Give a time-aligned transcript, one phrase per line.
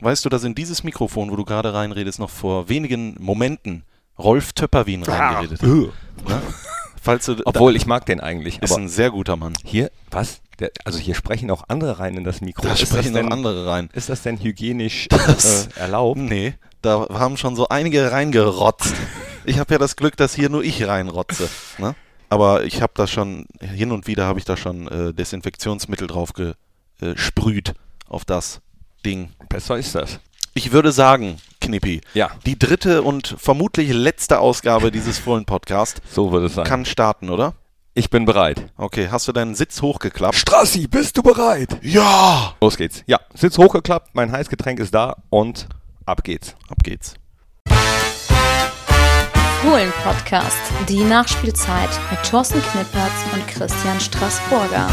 [0.00, 3.84] weißt du, dass in dieses Mikrofon, wo du gerade reinredest, noch vor wenigen Momenten
[4.18, 5.68] Rolf Töpperwien reingeredet hat?
[5.68, 5.90] Ne?
[7.02, 8.60] Falls du, Obwohl, ich mag den eigentlich.
[8.62, 9.54] ist ein sehr guter Mann.
[9.64, 10.42] hier, was?
[10.58, 12.62] Der, also hier sprechen auch andere rein in das Mikro.
[12.66, 13.88] Da ist, sprechen denn, andere rein.
[13.94, 16.18] ist das denn hygienisch Das- äh, erlaubt?
[16.20, 18.92] Nee, da haben schon so einige reingerotzt.
[19.46, 21.48] Ich habe ja das Glück, dass hier nur ich reinrotze.
[21.78, 21.94] Ne?
[22.28, 26.32] Aber ich habe da schon, hin und wieder habe ich da schon äh, Desinfektionsmittel drauf
[26.98, 27.72] gesprüht
[28.06, 28.60] auf das
[29.04, 29.30] Ding.
[29.48, 30.20] Besser ist das.
[30.54, 32.30] Ich würde sagen, Knippi, Ja.
[32.46, 36.64] die dritte und vermutlich letzte Ausgabe dieses vollen Podcasts So wird es sein.
[36.64, 37.54] kann starten, oder?
[37.94, 38.70] ich bin bereit.
[38.76, 40.34] Okay, hast du deinen Sitz hochgeklappt?
[40.36, 41.76] Strassi, bist du bereit?
[41.82, 42.54] Ja!
[42.60, 43.02] Los geht's.
[43.06, 45.66] Ja, Sitz hochgeklappt, mein Heißgetränk ist da und
[46.06, 46.54] ab geht's.
[46.68, 47.14] Ab geht's.
[49.62, 50.56] Fohlen Podcast,
[50.88, 54.88] die Nachspielzeit mit Thorsten Knippertz und Christian Straßburger.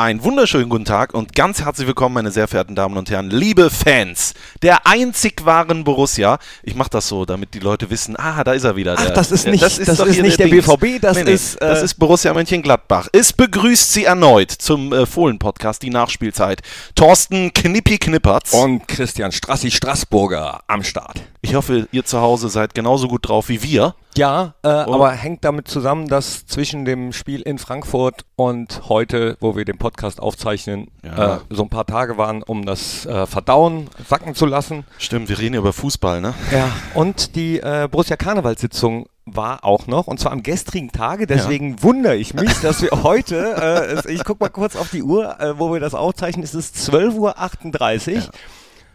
[0.00, 3.68] Einen wunderschönen guten Tag und ganz herzlich willkommen, meine sehr verehrten Damen und Herren, liebe
[3.68, 4.32] Fans
[4.62, 6.38] der einzig wahren Borussia.
[6.62, 8.94] Ich mache das so, damit die Leute wissen, ah, da ist er wieder.
[8.96, 10.64] Ach, der, das ist nicht- das doch ist hier nicht der Dings.
[10.66, 13.08] BVB, das ist, äh, das ist Borussia Mönchengladbach.
[13.12, 16.62] Es begrüßt Sie erneut zum äh, Fohlen-Podcast, die Nachspielzeit.
[16.94, 18.54] Thorsten Knippi Knippertz.
[18.54, 21.20] Und Christian Strassi Straßburger am Start.
[21.42, 23.94] ich hoffe, ihr zu Hause seid genauso gut drauf wie wir.
[24.16, 29.54] Ja, äh, aber hängt damit zusammen, dass zwischen dem Spiel in Frankfurt und heute, wo
[29.56, 29.89] wir den Podcast
[30.20, 31.36] aufzeichnen, Ja.
[31.36, 34.84] äh, so ein paar Tage waren, um das äh, Verdauen sacken zu lassen.
[34.98, 36.34] Stimmt, wir reden ja über Fußball, ne?
[36.52, 41.26] Ja, und die äh, Borussia Karnevalssitzung war auch noch, und zwar am gestrigen Tage.
[41.26, 45.38] Deswegen wundere ich mich, dass wir heute, äh, ich gucke mal kurz auf die Uhr,
[45.40, 48.28] äh, wo wir das aufzeichnen, es ist 12.38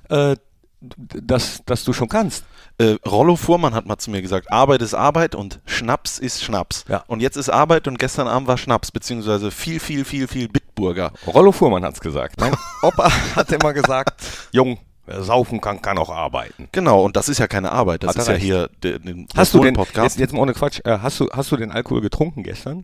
[0.10, 0.42] Uhr, äh, d-
[0.98, 2.46] dass, dass du schon kannst.
[2.78, 6.84] Äh, Rollo Fuhrmann hat mal zu mir gesagt, Arbeit ist Arbeit und Schnaps ist Schnaps.
[6.90, 7.04] Ja.
[7.08, 11.12] Und jetzt ist Arbeit und gestern Abend war Schnaps, beziehungsweise viel, viel, viel, viel Bitburger.
[11.26, 12.40] Rollo Fuhrmann hat's gesagt.
[12.40, 16.68] Mein Opa hat immer gesagt, Jung, wer saufen kann, kann auch arbeiten.
[16.72, 18.44] Genau, und das ist ja keine Arbeit, das Hat ist ja recht.
[18.44, 20.16] hier der, der Hast du den, Podcast.
[20.16, 22.84] jetzt, jetzt mal ohne Quatsch, äh, hast, du, hast du den Alkohol getrunken gestern?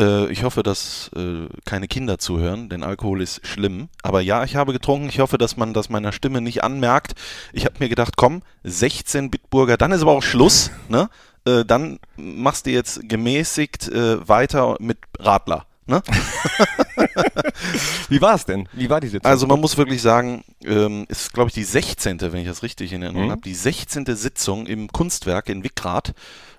[0.00, 3.88] Äh, ich hoffe, dass äh, keine Kinder zuhören, denn Alkohol ist schlimm.
[4.02, 5.08] Aber ja, ich habe getrunken.
[5.08, 7.14] Ich hoffe, dass man das meiner Stimme nicht anmerkt.
[7.52, 10.70] Ich habe mir gedacht, komm, 16 Bitburger, dann ist aber auch Schluss.
[10.88, 11.08] ne?
[11.46, 15.66] Äh, dann machst du jetzt gemäßigt äh, weiter mit Radler.
[15.86, 16.02] Ne?
[18.08, 18.68] Wie war es denn?
[18.72, 19.30] Wie war die Sitzung?
[19.30, 22.92] Also man muss wirklich sagen, ähm, ist glaube ich die 16., wenn ich das richtig
[22.92, 23.32] in Erinnerung Mhm.
[23.32, 24.04] habe, die 16.
[24.14, 26.14] Sitzung im Kunstwerk in Wickrad,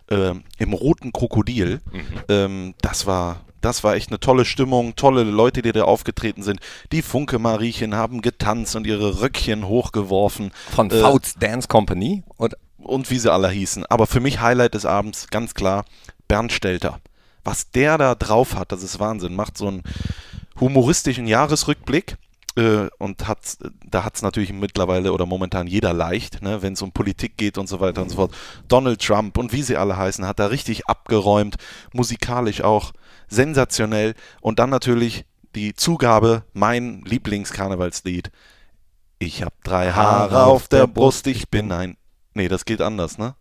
[0.09, 1.81] ähm, im Roten Krokodil.
[1.91, 2.01] Mhm.
[2.27, 6.61] Ähm, das war das war echt eine tolle Stimmung, tolle Leute, die da aufgetreten sind.
[6.93, 10.51] Die Funke-Mariechen haben getanzt und ihre Röckchen hochgeworfen.
[10.71, 12.23] Von äh, Fouts Dance Company?
[12.37, 13.85] Und und wie sie alle hießen.
[13.87, 15.85] Aber für mich Highlight des Abends ganz klar
[16.27, 16.99] Bernd Stelter.
[17.43, 19.35] Was der da drauf hat, das ist Wahnsinn.
[19.35, 19.83] Macht so einen
[20.59, 22.17] humoristischen Jahresrückblick.
[22.59, 23.39] Äh, Und hat,
[23.85, 27.57] da hat es natürlich mittlerweile oder momentan jeder leicht, ne, wenn es um Politik geht
[27.57, 28.35] und so weiter und so fort.
[28.67, 31.55] Donald Trump und wie sie alle heißen, hat da richtig abgeräumt,
[31.93, 32.91] musikalisch auch
[33.27, 34.13] sensationell.
[34.41, 35.25] Und dann natürlich
[35.55, 38.31] die Zugabe, mein Lieblingskarnevalslied.
[39.19, 41.97] Ich hab drei Haare auf der Brust, ich bin ein.
[42.33, 43.35] Nee, das geht anders, ne?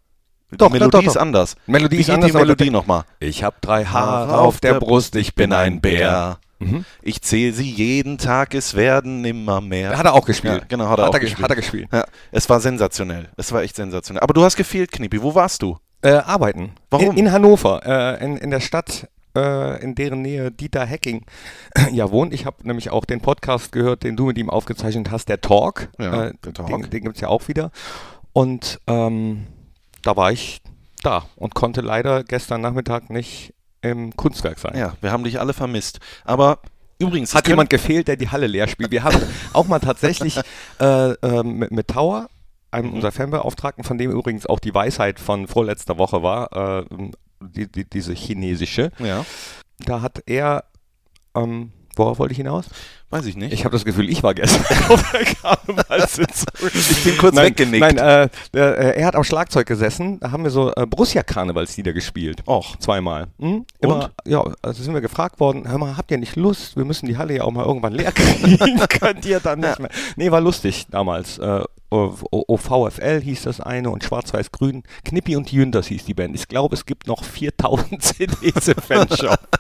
[0.50, 1.21] Die Doch, Melodie doch, doch, ist doch.
[1.21, 1.56] anders.
[1.67, 3.05] Melodie Wie ist geht anders, die Melodie nochmal?
[3.21, 6.39] ich habe drei Haare auf der Brust, ich bin ein Bär.
[6.60, 6.84] Mhm.
[7.02, 9.96] Ich zähle sie jeden Tag, es werden immer mehr.
[9.96, 10.60] Hat er auch gespielt.
[10.62, 11.42] Ja, genau, hat er auch ge- gespielt.
[11.44, 11.88] Hat er gespielt.
[11.92, 13.28] Ja, es war sensationell.
[13.36, 14.22] Es war echt sensationell.
[14.22, 15.22] Aber du hast gefehlt, Knippi.
[15.22, 15.78] Wo warst du?
[16.02, 16.72] Äh, arbeiten.
[16.91, 17.10] Warum?
[17.12, 21.24] In, in Hannover, äh, in, in der Stadt, äh, in deren Nähe Dieter Hecking
[21.92, 22.32] ja wohnt.
[22.32, 25.88] Ich habe nämlich auch den Podcast gehört, den du mit ihm aufgezeichnet hast, der Talk.
[25.98, 26.69] Ja, äh, der Talk.
[26.69, 27.70] Den, den gibt es ja auch wieder.
[28.32, 29.46] Und ähm,
[30.02, 30.60] da war ich
[31.02, 34.77] da und konnte leider gestern Nachmittag nicht im Kunstwerk sein.
[34.77, 36.00] Ja, wir haben dich alle vermisst.
[36.25, 36.59] Aber
[36.99, 38.91] übrigens, Hat jemand gefehlt, der die Halle leer spielt?
[38.91, 39.21] Wir haben
[39.53, 40.39] auch mal tatsächlich
[40.81, 42.28] äh, äh, mit, mit Tower,
[42.71, 42.94] einem Mhm.
[42.94, 46.84] unserer Fanbeauftragten, von dem übrigens auch die Weisheit von vorletzter Woche war, äh,
[47.41, 49.25] die, die, diese chinesische, ja,
[49.78, 50.65] da hat er,
[51.37, 52.66] ähm, worauf wollte ich hinaus?
[53.10, 53.53] weiß ich nicht.
[53.53, 56.69] Ich habe das Gefühl, ich war gestern auf der Karnevalssitzung.
[56.75, 57.81] Ich bin kurz nein, weggenickt.
[57.81, 62.43] Nein, äh, äh, er hat am Schlagzeug gesessen, da haben wir so äh, Borussia-Karnevalslieder gespielt.
[62.46, 62.76] Och.
[62.78, 63.28] Zweimal.
[63.38, 63.64] Hm?
[63.81, 66.76] Immer, ja, also sind wir gefragt worden, hör mal, habt ihr nicht Lust?
[66.76, 68.78] Wir müssen die Halle ja auch mal irgendwann leer kriegen.
[68.88, 69.90] Könnt ihr dann nicht mehr.
[70.17, 71.38] Nee, war lustig damals.
[71.38, 74.82] Äh, OVFL hieß das eine und Schwarz-Weiß-Grün.
[75.05, 76.35] Knippi und Jünders hieß die Band.
[76.35, 79.38] Ich glaube, es gibt noch 4000 CDs im Fanshop.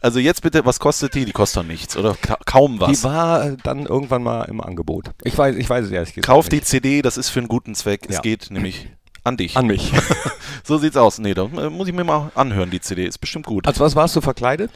[0.00, 1.24] Also jetzt bitte, was kostet die?
[1.24, 2.14] Die kostet doch nichts, oder?
[2.14, 2.90] Ka kaum was.
[2.98, 5.10] Die war äh, dann irgendwann mal im Angebot.
[5.22, 6.66] Ich weiß, ich weiß es ehrlich gesagt Kauf die nicht.
[6.68, 8.06] CD, das ist für einen guten Zweck.
[8.08, 8.20] Es Ja.
[8.20, 8.88] geht nämlich
[9.24, 9.56] An dich.
[9.56, 9.92] An mich.
[10.64, 11.18] so sieht's aus.
[11.18, 13.04] Nee, da äh, muss ich mir mal anhören, die CD.
[13.04, 13.66] Ist bestimmt gut.
[13.66, 14.70] Als was warst du verkleidet?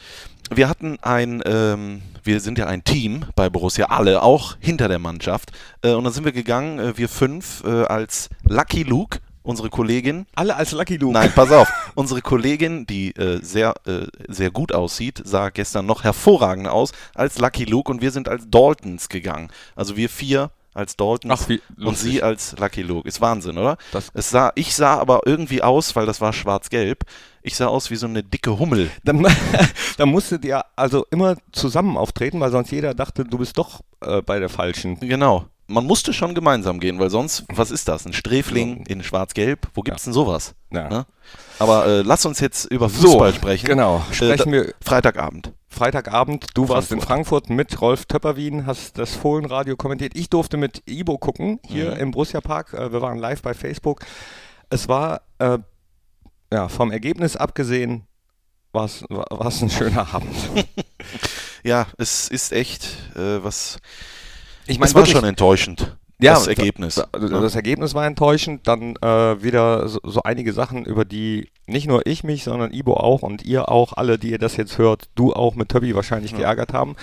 [0.51, 4.99] Wir hatten ein, ähm, wir sind ja ein Team bei Borussia, alle, auch hinter der
[4.99, 5.53] Mannschaft.
[5.83, 10.27] Äh, und dann sind wir gegangen, äh, wir fünf, äh, als Lucky Luke, unsere Kollegin.
[10.35, 11.15] Alle als Lucky Luke.
[11.15, 11.69] Nein, pass auf.
[11.95, 17.39] unsere Kollegin, die äh, sehr, äh, sehr gut aussieht, sah gestern noch hervorragend aus als
[17.39, 19.49] Lucky Luke und wir sind als Daltons gegangen.
[19.75, 21.47] Also wir vier als Dalton Ach,
[21.79, 23.09] und sie als Lucky Luke.
[23.09, 23.77] Ist Wahnsinn, oder?
[23.93, 27.05] Das- es sah, ich sah aber irgendwie aus, weil das war schwarz-gelb,
[27.43, 28.91] ich sah aus wie so eine dicke Hummel.
[29.05, 29.25] Dann,
[29.97, 34.21] dann musstet ihr also immer zusammen auftreten, weil sonst jeder dachte, du bist doch äh,
[34.23, 34.99] bei der falschen.
[35.01, 35.47] Genau.
[35.67, 38.05] Man musste schon gemeinsam gehen, weil sonst, was ist das?
[38.05, 39.69] Ein Sträfling in schwarz-gelb?
[39.73, 40.55] Wo gibt's denn sowas?
[40.71, 40.91] Ja.
[40.91, 41.07] Ne?
[41.59, 43.65] Aber äh, lass uns jetzt über So, Fußball sprechen.
[43.67, 44.05] genau.
[44.11, 45.53] Äh, Sprechen da- wir- Freitagabend.
[45.75, 47.47] Freitagabend, du warst in Frankfurt.
[47.47, 50.13] Frankfurt mit Rolf Töpperwien, hast das Fohlenradio kommentiert.
[50.17, 52.01] Ich durfte mit Ibo gucken, hier Mhm.
[52.01, 52.73] im Borussia Park.
[52.73, 54.01] Äh, Wir waren live bei Facebook.
[54.71, 55.59] Es war, äh,
[56.53, 58.07] ja, vom Ergebnis abgesehen,
[58.73, 59.05] war es
[59.63, 60.35] ein schöner Abend.
[61.63, 62.85] Ja, es ist echt
[63.17, 63.79] äh, was.
[64.67, 65.97] Ich es war schon enttäuschend.
[66.19, 66.95] das Ergebnis.
[66.97, 68.67] Da, da, das Ergebnis war enttäuschend.
[68.67, 72.95] Dann äh, wieder so, so einige Sachen, über die nicht nur ich mich, sondern Ibo
[72.95, 76.33] auch und ihr auch, alle, die ihr das jetzt hört, du auch mit Töppi wahrscheinlich
[76.33, 76.39] Ja.
[76.39, 76.97] geärgert haben.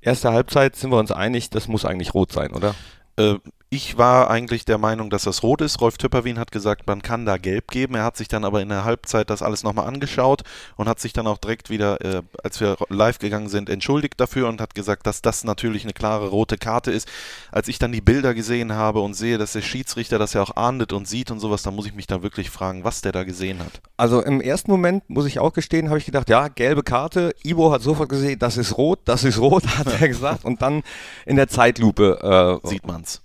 [0.00, 2.74] Erste Halbzeit sind wir uns einig, das muss eigentlich rot sein, oder?
[3.16, 3.36] Äh,
[3.74, 5.80] ich war eigentlich der Meinung, dass das rot ist.
[5.80, 7.96] Rolf Töpperwien hat gesagt, man kann da gelb geben.
[7.96, 10.42] Er hat sich dann aber in der Halbzeit das alles nochmal angeschaut
[10.76, 14.48] und hat sich dann auch direkt wieder, äh, als wir live gegangen sind, entschuldigt dafür
[14.48, 17.08] und hat gesagt, dass das natürlich eine klare rote Karte ist.
[17.50, 20.54] Als ich dann die Bilder gesehen habe und sehe, dass der Schiedsrichter das ja auch
[20.54, 23.24] ahndet und sieht und sowas, dann muss ich mich da wirklich fragen, was der da
[23.24, 23.80] gesehen hat.
[23.96, 27.34] Also im ersten Moment, muss ich auch gestehen, habe ich gedacht, ja, gelbe Karte.
[27.42, 30.44] Ibo hat sofort gesehen, das ist rot, das ist rot, hat er gesagt.
[30.44, 30.84] Und dann
[31.26, 33.23] in der Zeitlupe äh, Sieht man's.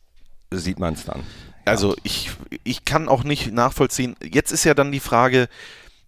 [0.51, 1.23] Sieht man es dann.
[1.65, 2.31] Also ich,
[2.63, 4.15] ich kann auch nicht nachvollziehen.
[4.23, 5.47] Jetzt ist ja dann die Frage,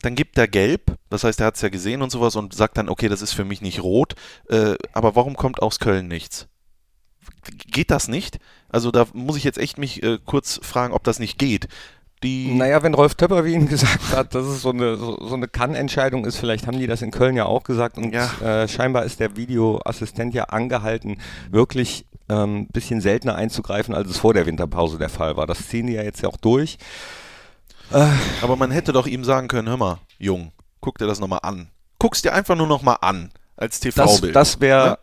[0.02, 2.78] dann gibt er gelb, das heißt, er hat es ja gesehen und sowas und sagt
[2.78, 4.16] dann, okay, das ist für mich nicht rot,
[4.50, 6.48] äh, aber warum kommt aus Köln nichts?
[7.68, 8.40] Geht das nicht?
[8.70, 11.68] Also da muss ich jetzt echt mich äh, kurz fragen, ob das nicht geht.
[12.24, 16.26] Die, Naja, wenn Rolf Töpperwien gesagt hat, dass es so eine, so, so eine Kann-Entscheidung
[16.26, 18.32] ist, vielleicht haben die das in Köln ja auch gesagt und Ja.
[18.64, 21.18] äh, scheinbar ist der Videoassistent ja angehalten,
[21.50, 25.48] wirklich ein ähm, bisschen seltener einzugreifen, als es vor der Winterpause der Fall war.
[25.48, 26.78] Das ziehen die ja jetzt ja auch durch.
[28.42, 31.70] aber man hätte doch ihm sagen können, hör mal, Jung, guck dir das nochmal an.
[32.00, 34.36] Guck's dir einfach nur nochmal an, als Das, TV-Bild.
[34.36, 34.98] das wäre Ja?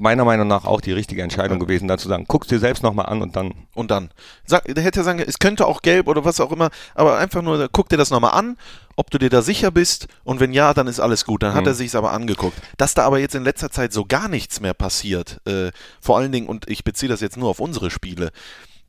[0.00, 1.64] Meiner Meinung nach auch die richtige Entscheidung Ja.
[1.64, 4.10] gewesen, da zu sagen, guck's dir selbst nochmal an und dann Und dann.
[4.46, 7.42] Sag, der hätte ja sagen, es könnte auch gelb oder was auch immer, aber einfach
[7.42, 8.56] nur, guck dir das nochmal an,
[8.96, 11.42] ob du dir da sicher bist und wenn ja, dann ist alles gut.
[11.42, 11.68] Dann hat Mhm.
[11.68, 12.58] er sich's aber angeguckt.
[12.76, 15.70] Dass da aber jetzt in letzter Zeit so gar nichts mehr passiert, äh,
[16.00, 18.30] vor allen Dingen, und ich beziehe das jetzt nur auf unsere Spiele,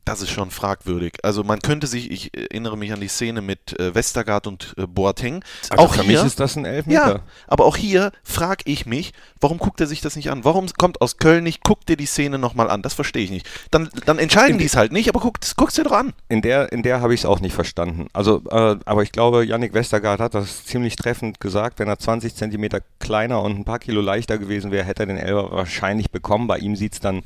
[0.06, 1.13] das ist schon fragwürdig.
[1.24, 4.88] Also man könnte sich, ich erinnere mich an die Szene mit äh, Westergaard und äh,
[4.88, 5.44] Boateng.
[5.69, 7.07] Also auch für hier, mich ist das ein Elfmeter.
[7.07, 10.44] ja, aber auch hier frage ich mich, warum guckt er sich das nicht an?
[10.44, 12.81] Warum kommt aus Köln nicht, guckt dir die Szene nochmal an?
[12.81, 13.48] Das verstehe ich nicht.
[13.69, 16.13] Dann, dann entscheiden die es halt nicht, aber guckt, guck's dir doch an.
[16.30, 18.07] In der, in der habe ich es auch nicht verstanden.
[18.13, 21.80] Also, äh, aber ich glaube, Yannick Westergaard hat das ziemlich treffend gesagt.
[21.80, 25.18] Wenn er 20 Zentimeter kleiner und ein paar Kilo leichter gewesen wäre, hätte er den
[25.18, 26.48] Elber wahrscheinlich bekommen.
[26.48, 27.24] Bei ihm sieht es dann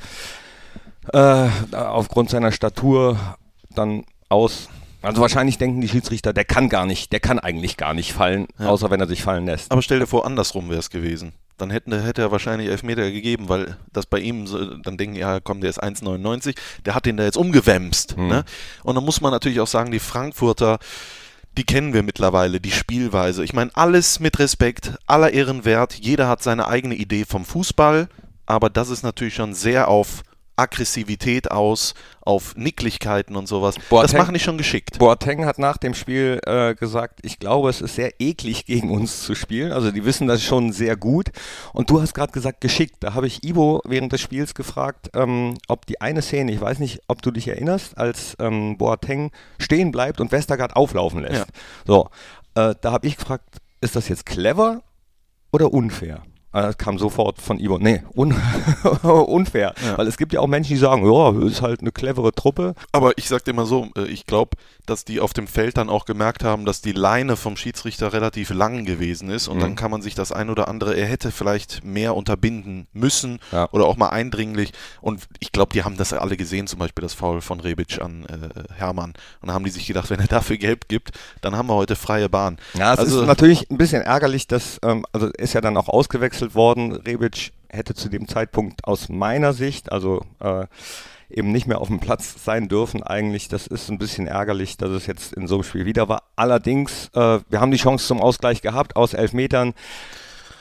[1.13, 3.17] äh, aufgrund seiner Statur
[3.73, 4.69] dann aus.
[5.01, 8.47] Also wahrscheinlich denken die Schiedsrichter, der kann gar nicht, der kann eigentlich gar nicht fallen,
[8.57, 8.69] Ja.
[8.69, 9.71] außer wenn er sich fallen lässt.
[9.71, 11.33] Aber stell dir vor, andersrum wäre es gewesen.
[11.57, 15.39] Dann hätten, hätte er wahrscheinlich Elfmeter gegeben, weil das bei ihm, so, dann denken, ja
[15.39, 16.55] komm, der ist 1,99,
[16.85, 18.15] der hat den da jetzt umgewämst.
[18.17, 18.27] Hm.
[18.27, 18.45] Ne?
[18.83, 20.79] Und dann muss man natürlich auch sagen, die Frankfurter,
[21.55, 23.43] die kennen wir mittlerweile, die Spielweise.
[23.43, 28.09] Ich meine, alles mit Respekt, aller Ehren wert, jeder hat seine eigene Idee vom Fußball,
[28.47, 30.23] aber das ist natürlich schon sehr auf
[30.55, 33.75] Aggressivität aus, auf Nicklichkeiten und sowas.
[33.75, 34.97] das Boateng- machen die schon geschickt.
[34.99, 39.23] Boateng hat nach dem Spiel äh, gesagt, ich glaube, es ist sehr eklig gegen uns
[39.23, 39.71] zu spielen.
[39.71, 41.27] Also die wissen das schon sehr gut.
[41.73, 42.95] Und du hast gerade gesagt, geschickt.
[43.01, 46.79] Da habe ich Ivo während des Spiels gefragt, ähm, ob die eine Szene, ich weiß
[46.79, 51.35] nicht, ob du dich erinnerst, als ähm, Boateng stehen bleibt und Westergaard auflaufen lässt.
[51.35, 51.45] Ja.
[51.85, 52.09] So,
[52.55, 54.81] äh, da habe ich gefragt, ist das jetzt clever
[55.51, 56.23] oder unfair?
[56.55, 57.77] Äh, Das kam sofort von Ivo.
[57.79, 58.33] Nee, un
[59.03, 59.73] unfair.
[59.85, 59.97] Ja.
[59.97, 62.75] Weil es gibt ja auch Menschen, die sagen, ja, ist halt eine clevere Truppe.
[62.91, 64.51] Aber ich sag dir mal so, äh, ich glaube,
[64.85, 68.51] dass die auf dem Feld dann auch gemerkt haben, dass die Leine vom Schiedsrichter relativ
[68.51, 69.61] lang gewesen ist und Mhm.
[69.61, 73.67] dann kann man sich das ein oder andere, er hätte vielleicht mehr unterbinden müssen Ja.
[73.71, 74.71] oder auch mal eindringlich
[75.01, 78.25] und ich glaube, die haben das alle gesehen, zum Beispiel das Foul von Rebic an
[78.25, 81.67] äh, Hermann und dann haben die sich gedacht, wenn er dafür gelb gibt, dann haben
[81.67, 82.57] wir heute freie Bahn.
[82.75, 85.89] Ja, es Also- ist natürlich ein bisschen ärgerlich, dass, ähm, also ist ja dann auch
[85.89, 86.91] ausgewechselt worden.
[86.91, 90.65] Rebic hätte zu dem Zeitpunkt aus meiner Sicht, also äh,
[91.29, 93.47] eben nicht mehr auf dem Platz sein dürfen eigentlich.
[93.47, 96.23] Das ist ein bisschen ärgerlich, dass es jetzt in so einem Spiel wieder war.
[96.35, 99.73] Allerdings, äh, wir haben die Chance zum Ausgleich gehabt aus elf Metern.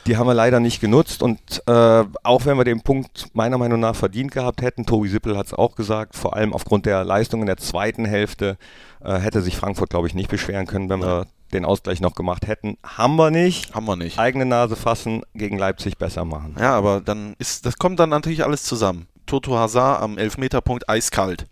[0.06, 3.80] Die haben wir leider nicht genutzt und äh, auch wenn wir den Punkt meiner Meinung
[3.80, 7.40] nach verdient gehabt hätten, Tobi Sippel hat es auch gesagt, vor allem aufgrund der Leistung
[7.40, 8.58] in der zweiten Hälfte
[9.02, 12.46] äh, hätte sich Frankfurt, glaube ich, nicht beschweren können, wenn wir den Ausgleich noch gemacht
[12.46, 12.76] hätten.
[12.84, 13.74] Haben wir nicht.
[13.74, 14.18] Haben wir nicht.
[14.18, 16.56] Eigene Nase fassen, gegen Leipzig besser machen.
[16.58, 19.06] Ja, aber dann ist, das kommt dann natürlich alles zusammen.
[19.26, 21.46] Toto Hazard am Elfmeterpunkt eiskalt.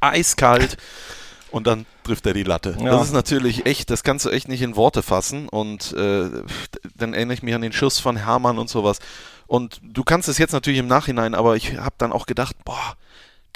[0.00, 0.76] Eiskalt.
[1.50, 2.76] und dann trifft er die Latte.
[2.78, 2.90] Ja.
[2.90, 5.48] Das ist natürlich echt, das kannst du echt nicht in Worte fassen.
[5.48, 6.28] Und äh,
[6.96, 8.98] dann erinnere ich mich an den Schuss von Hermann und sowas.
[9.46, 12.96] Und du kannst es jetzt natürlich im Nachhinein, aber ich habe dann auch gedacht, boah,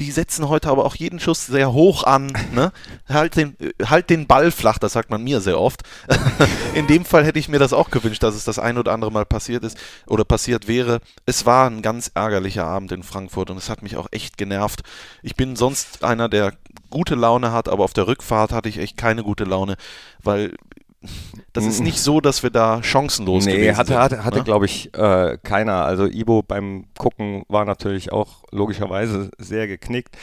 [0.00, 2.32] die setzen heute aber auch jeden Schuss sehr hoch an.
[2.52, 2.72] Ne?
[3.08, 5.82] Halt, den, halt den Ball flach, das sagt man mir sehr oft.
[6.74, 9.10] In dem Fall hätte ich mir das auch gewünscht, dass es das ein oder andere
[9.10, 9.76] Mal passiert ist
[10.06, 11.00] oder passiert wäre.
[11.26, 14.82] Es war ein ganz ärgerlicher Abend in Frankfurt und es hat mich auch echt genervt.
[15.22, 16.52] Ich bin sonst einer, der
[16.90, 19.76] gute Laune hat, aber auf der Rückfahrt hatte ich echt keine gute Laune,
[20.22, 20.54] weil
[21.52, 23.98] das ist nicht so, dass wir da chancenlos nee, gewesen hatte, sind.
[23.98, 24.44] Hatte, hatte ne?
[24.44, 25.84] glaube ich, äh, keiner.
[25.84, 30.16] Also Ibo beim Gucken war natürlich auch logischerweise sehr geknickt.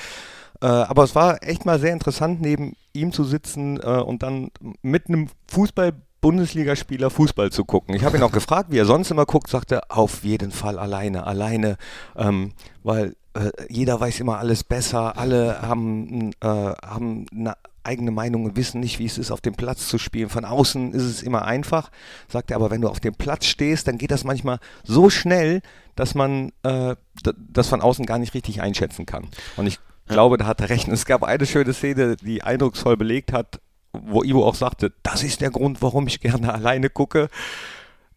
[0.62, 4.51] Äh, aber es war echt mal sehr interessant, neben ihm zu sitzen äh, und dann
[4.82, 7.94] mit einem Fußball Bundesligaspieler Fußball zu gucken.
[7.96, 11.27] Ich habe ihn auch gefragt, wie er sonst immer guckt, sagte auf jeden Fall alleine,
[11.27, 11.77] alleine,
[12.15, 17.53] ähm, weil äh, jeder weiß immer alles besser, alle haben, äh, haben eine
[17.86, 20.30] eigene Meinung und wissen nicht, wie es ist, auf dem Platz zu spielen.
[20.30, 21.92] Von außen ist es immer einfach,
[22.27, 25.62] sagt er, aber wenn du auf dem Platz stehst, dann geht das manchmal so schnell,
[25.96, 26.96] dass man äh,
[27.38, 29.27] das von außen gar nicht richtig einschätzen kann.
[29.56, 30.88] Und ich glaube, da hat er recht.
[30.88, 33.60] Und es gab eine schöne Szene, die eindrucksvoll belegt hat,
[33.94, 37.30] wo Ivo auch sagte, das ist der Grund, warum ich gerne alleine gucke.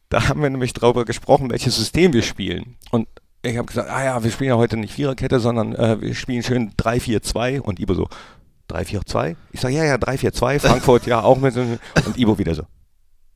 [0.09, 2.77] Da haben wir nämlich darüber gesprochen, welches System wir spielen.
[2.91, 3.09] Und
[3.43, 6.43] ich habe gesagt, ah ja, wir spielen ja heute nicht Viererkette, sondern äh, wir spielen
[6.43, 8.09] schön 3-4-2 und Ibo so
[8.71, 9.37] 3-4-2.
[9.53, 11.79] Ich sage, ja, ja, 3-4-2, Frankfurt ja auch mit und
[12.17, 12.65] Ibo wieder so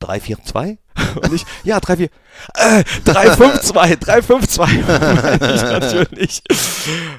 [0.01, 0.77] 3-4-2?
[1.21, 2.09] Und ich, ja, 3-4,
[2.55, 6.41] äh, 3-5-2, 3-5-2, natürlich.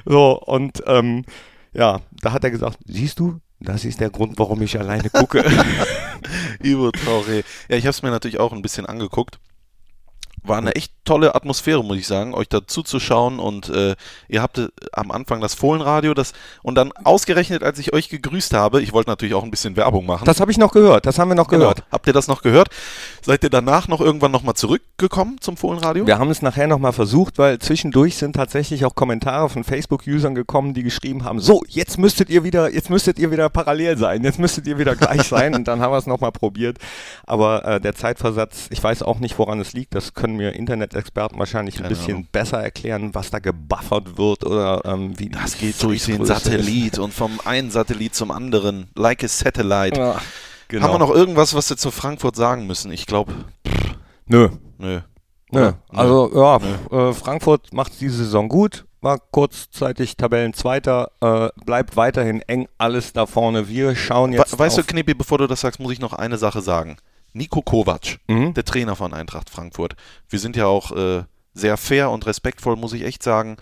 [0.05, 1.25] So, und ähm,
[1.73, 5.43] ja, da hat er gesagt, siehst du, das ist der Grund, warum ich alleine gucke.
[6.61, 7.43] Traoré.
[7.69, 9.39] Ja, ich habe es mir natürlich auch ein bisschen angeguckt
[10.47, 13.95] war eine echt tolle Atmosphäre, muss ich sagen, euch da zuzuschauen und äh,
[14.27, 16.33] ihr habt äh, am Anfang das Fohlenradio das
[16.63, 20.05] und dann ausgerechnet, als ich euch gegrüßt habe, ich wollte natürlich auch ein bisschen Werbung
[20.05, 20.25] machen.
[20.25, 21.61] Das habe ich noch gehört, das haben wir noch genau.
[21.61, 21.83] gehört.
[21.91, 22.69] Habt ihr das noch gehört?
[23.21, 26.07] Seid ihr danach noch irgendwann nochmal zurückgekommen zum Fohlenradio?
[26.07, 30.73] Wir haben es nachher nochmal versucht, weil zwischendurch sind tatsächlich auch Kommentare von Facebook-Usern gekommen,
[30.73, 34.39] die geschrieben haben, so, jetzt müsstet ihr wieder, jetzt müsstet ihr wieder parallel sein, jetzt
[34.39, 36.77] müsstet ihr wieder gleich sein und dann haben wir es nochmal probiert.
[37.25, 41.39] Aber äh, der Zeitversatz, ich weiß auch nicht, woran es liegt, das können mir Internet-Experten
[41.39, 42.27] wahrscheinlich ein bisschen Ahnung.
[42.31, 46.99] besser erklären, was da gebuffert wird oder ähm, wie das geht durch den Satellit ist.
[46.99, 49.99] und vom einen Satellit zum anderen, like a satellite.
[49.99, 50.21] Ja,
[50.67, 50.83] genau.
[50.85, 52.91] Haben wir noch irgendwas, was wir zu Frankfurt sagen müssen?
[52.91, 53.33] Ich glaube,
[54.27, 54.49] nö.
[54.77, 55.01] Nö.
[55.51, 55.73] Nö.
[55.89, 56.59] Also ja,
[56.91, 57.09] Nö.
[57.09, 63.25] Äh, Frankfurt macht diese Saison gut, war kurzzeitig Tabellenzweiter, äh, bleibt weiterhin eng alles da
[63.25, 63.69] vorne.
[63.69, 64.57] Wir schauen jetzt.
[64.57, 66.97] weißt du, Knippi, bevor du das sagst, muss ich noch eine Sache sagen.
[67.35, 68.53] Nico Kovac, mhm.
[68.53, 69.95] der Trainer von Eintracht Frankfurt.
[70.29, 71.23] Wir sind ja auch äh,
[71.53, 73.57] sehr fair und respektvoll, muss ich echt sagen.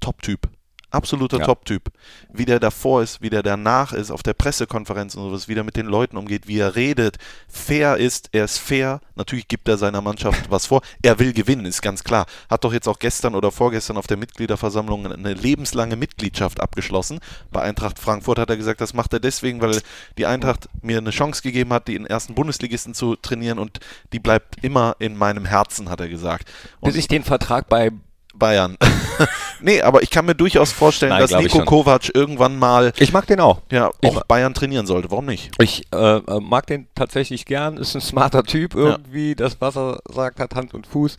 [0.00, 0.48] Top-Typ
[0.92, 1.44] absoluter ja.
[1.44, 1.90] Top-Typ.
[2.32, 5.64] Wie der davor ist, wie der danach ist, auf der Pressekonferenz und sowas, wie der
[5.64, 7.16] mit den Leuten umgeht, wie er redet.
[7.48, 9.00] Fair ist, er ist fair.
[9.14, 10.82] Natürlich gibt er seiner Mannschaft was vor.
[11.02, 12.26] Er will gewinnen, ist ganz klar.
[12.48, 17.20] Hat doch jetzt auch gestern oder vorgestern auf der Mitgliederversammlung eine lebenslange Mitgliedschaft abgeschlossen.
[17.50, 19.80] Bei Eintracht Frankfurt hat er gesagt, das macht er deswegen, weil
[20.18, 23.80] die Eintracht mir eine Chance gegeben hat, den ersten Bundesligisten zu trainieren und
[24.12, 26.50] die bleibt immer in meinem Herzen, hat er gesagt.
[26.80, 27.92] Und Bis ich den Vertrag bei
[28.34, 28.76] Bayern.
[29.60, 32.92] nee, aber ich kann mir durchaus vorstellen, Nein, dass Nico Kovac irgendwann mal.
[32.98, 33.62] Ich mag den auch.
[33.70, 35.10] Ja, auch ich, Bayern trainieren sollte.
[35.10, 35.50] Warum nicht?
[35.58, 37.76] Ich äh, äh, mag den tatsächlich gern.
[37.76, 39.30] Ist ein smarter Typ irgendwie.
[39.30, 39.34] Ja.
[39.34, 41.16] Das, was er sagt, hat Hand und Fuß.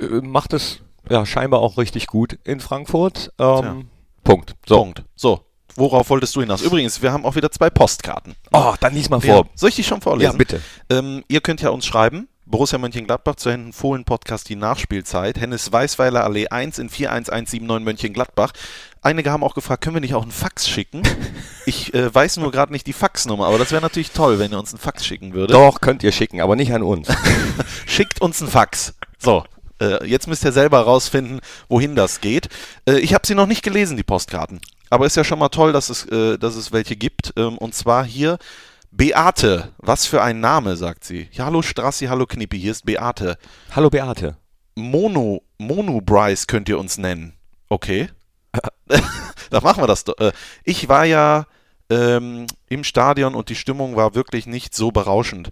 [0.00, 3.32] Äh, macht es ja scheinbar auch richtig gut in Frankfurt.
[3.38, 3.88] Ähm,
[4.24, 4.54] Punkt.
[4.66, 4.76] So.
[4.76, 5.02] Punkt.
[5.16, 5.40] So.
[5.74, 6.60] Worauf wolltest du hinaus?
[6.60, 8.34] Übrigens, wir haben auch wieder zwei Postkarten.
[8.52, 9.44] Oh, dann lies mal vor.
[9.44, 9.50] Ja.
[9.54, 10.32] Soll ich die schon vorlesen?
[10.32, 10.60] Ja, bitte.
[10.90, 15.38] Ähm, ihr könnt ja uns schreiben Borussia Mönchengladbach zu Händen Fohlen Podcast die Nachspielzeit.
[15.38, 18.52] Hennes Weißweiler Allee 1 in 41179 Mönchengladbach.
[19.02, 21.02] Einige haben auch gefragt, können wir nicht auch einen Fax schicken?
[21.66, 24.58] Ich äh, weiß nur gerade nicht die Faxnummer, aber das wäre natürlich toll, wenn ihr
[24.58, 25.54] uns einen Fax schicken würdet.
[25.54, 27.08] Doch, könnt ihr schicken, aber nicht an uns.
[27.86, 28.94] Schickt uns einen Fax.
[29.18, 29.44] So,
[29.82, 32.48] äh, jetzt müsst ihr selber rausfinden, wohin das geht.
[32.88, 34.60] Äh, ich habe sie noch nicht gelesen, die Postkarten.
[34.88, 37.34] Aber ist ja schon mal toll, dass es, äh, dass es welche gibt.
[37.36, 38.38] Ähm, und zwar hier
[38.90, 41.28] Beate, was für ein Name, sagt sie.
[41.32, 43.36] Ja, hallo Strassi, hallo Knippi, hier ist Beate.
[43.74, 44.36] Hallo Beate.
[44.76, 47.34] Mono, Mono Bryce könnt ihr uns nennen.
[47.68, 48.08] Okay.
[49.50, 50.16] da machen wir das doch.
[50.18, 50.32] Äh,
[50.64, 51.44] ich war ja
[51.90, 55.50] ähm, im Stadion und die Stimmung war wirklich nicht so berauschend.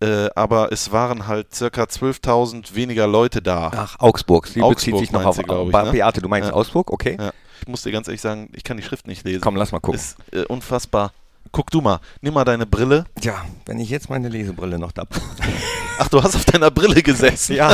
[0.00, 3.70] Äh, aber es waren halt circa 12.000 weniger Leute da.
[3.74, 4.46] Ach, Augsburg.
[4.46, 5.90] Sie Augsburg bezieht sich noch auf du, glaub ich, ne?
[5.90, 6.54] Beate, du meinst Ja.
[6.54, 6.92] Augsburg?
[6.92, 7.16] Okay.
[7.18, 7.32] Ja.
[7.60, 9.40] Ich muss dir ganz ehrlich sagen, ich kann die Schrift nicht lesen.
[9.40, 9.98] Komm, lass mal gucken.
[9.98, 11.12] Ist äh, unfassbar.
[11.54, 13.04] Guck du mal, nimm mal deine Brille.
[13.22, 15.04] Ja, wenn ich jetzt meine Lesebrille noch da.
[16.00, 17.54] Ach, du hast auf deiner Brille gesessen.
[17.54, 17.72] ja.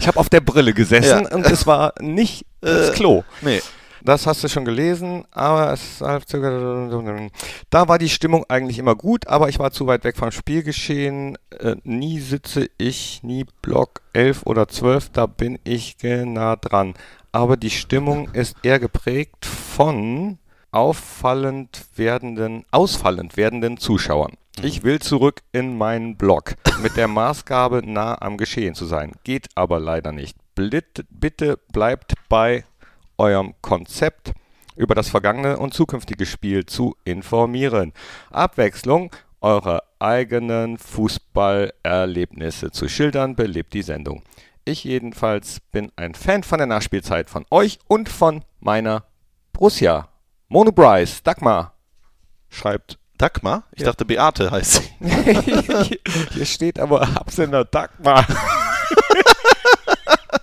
[0.00, 1.32] ich habe auf der Brille gesessen Ja.
[1.32, 3.22] und es war nicht das Äh, Klo.
[3.40, 3.62] Nee.
[4.04, 9.48] Das hast du schon gelesen, aber es da war die Stimmung eigentlich immer gut, aber
[9.48, 11.38] ich war zu weit weg vom Spielgeschehen.
[11.56, 16.94] Äh, nie sitze ich, nie Block 11 oder 12, da bin ich nah dran.
[17.30, 20.38] Aber die Stimmung ist eher geprägt von
[20.72, 24.32] auffallend werdenden, ausfallend werdenden Zuschauern.
[24.62, 29.12] Ich will zurück in meinen Block mit der Maßgabe, nah am Geschehen zu sein.
[29.24, 30.36] Geht aber leider nicht.
[30.54, 32.64] Blit, bitte bleibt bei
[33.16, 34.32] eurem Konzept
[34.76, 37.92] über das vergangene und zukünftige Spiel zu informieren.
[38.30, 39.10] Abwechslung
[39.40, 44.22] eurer eigenen Fußballerlebnisse zu schildern belebt die Sendung.
[44.64, 49.04] Ich jedenfalls bin ein Fan von der Nachspielzeit von euch und von meiner
[49.52, 50.11] Borussia.
[50.52, 51.72] Mono Bryce, Dagmar,
[52.50, 52.98] schreibt.
[53.16, 53.62] Dagmar?
[53.72, 54.82] Ich dachte Beate heißt sie.
[56.34, 58.26] Hier steht aber Absender Dagmar.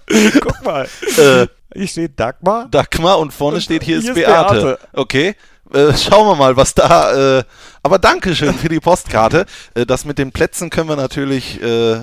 [0.42, 0.90] Guck mal.
[1.16, 2.68] Äh, Hier steht Dagmar.
[2.72, 4.54] Dagmar und vorne steht, hier ist, Hier ist Beate.
[4.54, 4.80] Beate.
[4.94, 5.36] Okay.
[5.72, 7.38] Äh, schauen wir mal, was da.
[7.38, 7.44] Äh,
[7.84, 9.46] aber Dankeschön für die Postkarte.
[9.76, 11.62] Äh, das mit den Plätzen können wir natürlich.
[11.62, 12.02] Äh,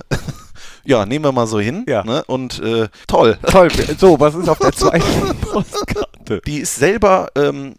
[0.84, 1.84] ja, nehmen wir mal so hin.
[1.88, 2.04] Ja.
[2.04, 2.22] Ne?
[2.28, 3.36] Und äh, toll.
[3.50, 3.68] Toll.
[3.98, 6.40] So, was ist auf der zweiten Postkarte?
[6.46, 7.30] Die ist selber.
[7.34, 7.74] Ähm,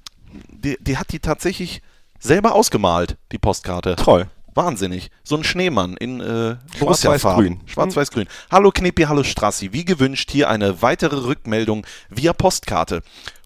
[0.58, 1.82] die, die hat die tatsächlich
[2.20, 3.96] selber ausgemalt, die Postkarte.
[3.96, 4.28] Toll.
[4.54, 5.12] Wahnsinnig.
[5.24, 6.80] So ein Schneemann in äh, Schwarz-Weiß-Grün.
[6.80, 7.62] Borussia-Farben.
[7.68, 8.28] Schwarz-Weiß-Grün.
[8.50, 9.72] Hallo Knippi, hallo Strassi.
[9.72, 13.04] Wie gewünscht hier eine weitere Rückmeldung via Postkarte.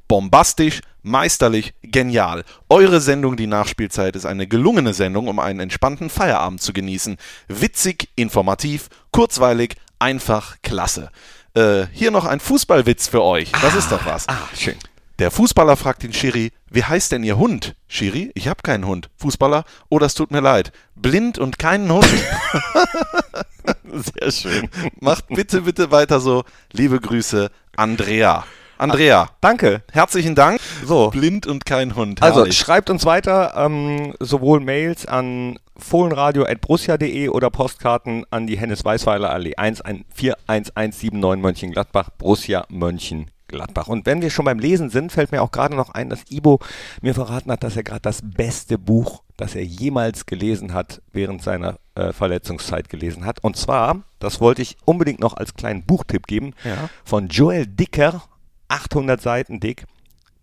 [0.07, 2.45] Bombastisch, meisterlich, genial.
[2.69, 7.17] Eure Sendung Die Nachspielzeit ist eine gelungene Sendung, um einen entspannten Feierabend zu genießen.
[7.49, 11.11] Witzig, informativ, kurzweilig, einfach klasse.
[11.55, 13.51] Äh, hier noch ein Fußballwitz für euch.
[13.61, 14.29] Das ist doch was.
[14.29, 14.77] Ah, schön.
[15.21, 17.75] Der Fußballer fragt den Schiri, wie heißt denn Ihr Hund?
[17.87, 19.11] Schiri, ich habe keinen Hund.
[19.17, 20.71] Fußballer, oh, das tut mir leid.
[20.95, 22.07] Blind und keinen Hund.
[23.93, 24.67] Sehr schön.
[24.99, 26.43] Macht bitte, bitte weiter so.
[26.71, 28.45] Liebe Grüße, Andrea.
[28.79, 29.83] Andrea, Danke.
[29.91, 30.59] herzlichen Dank.
[30.83, 31.11] So.
[31.11, 32.23] Blind und kein Hund.
[32.23, 32.57] Also Herrlich.
[32.57, 39.53] schreibt uns weiter ähm, sowohl Mails an fohlenradio.brussia.de oder Postkarten an die Hennes Weißweiler Allee
[39.55, 43.40] 1 41179 Mönchengladbach, Brussia Mönchengladbach.
[43.87, 46.59] Und wenn wir schon beim Lesen sind, fällt mir auch gerade noch ein, dass Ibo
[47.01, 51.41] mir verraten hat, dass er gerade das beste Buch, das er jemals gelesen hat, während
[51.43, 53.43] seiner äh, Verletzungszeit gelesen hat.
[53.43, 56.89] Und zwar, das wollte ich unbedingt noch als kleinen Buchtipp geben, Ja.
[57.03, 58.23] von Joel Dicker,
[58.67, 59.85] 800 Seiten dick,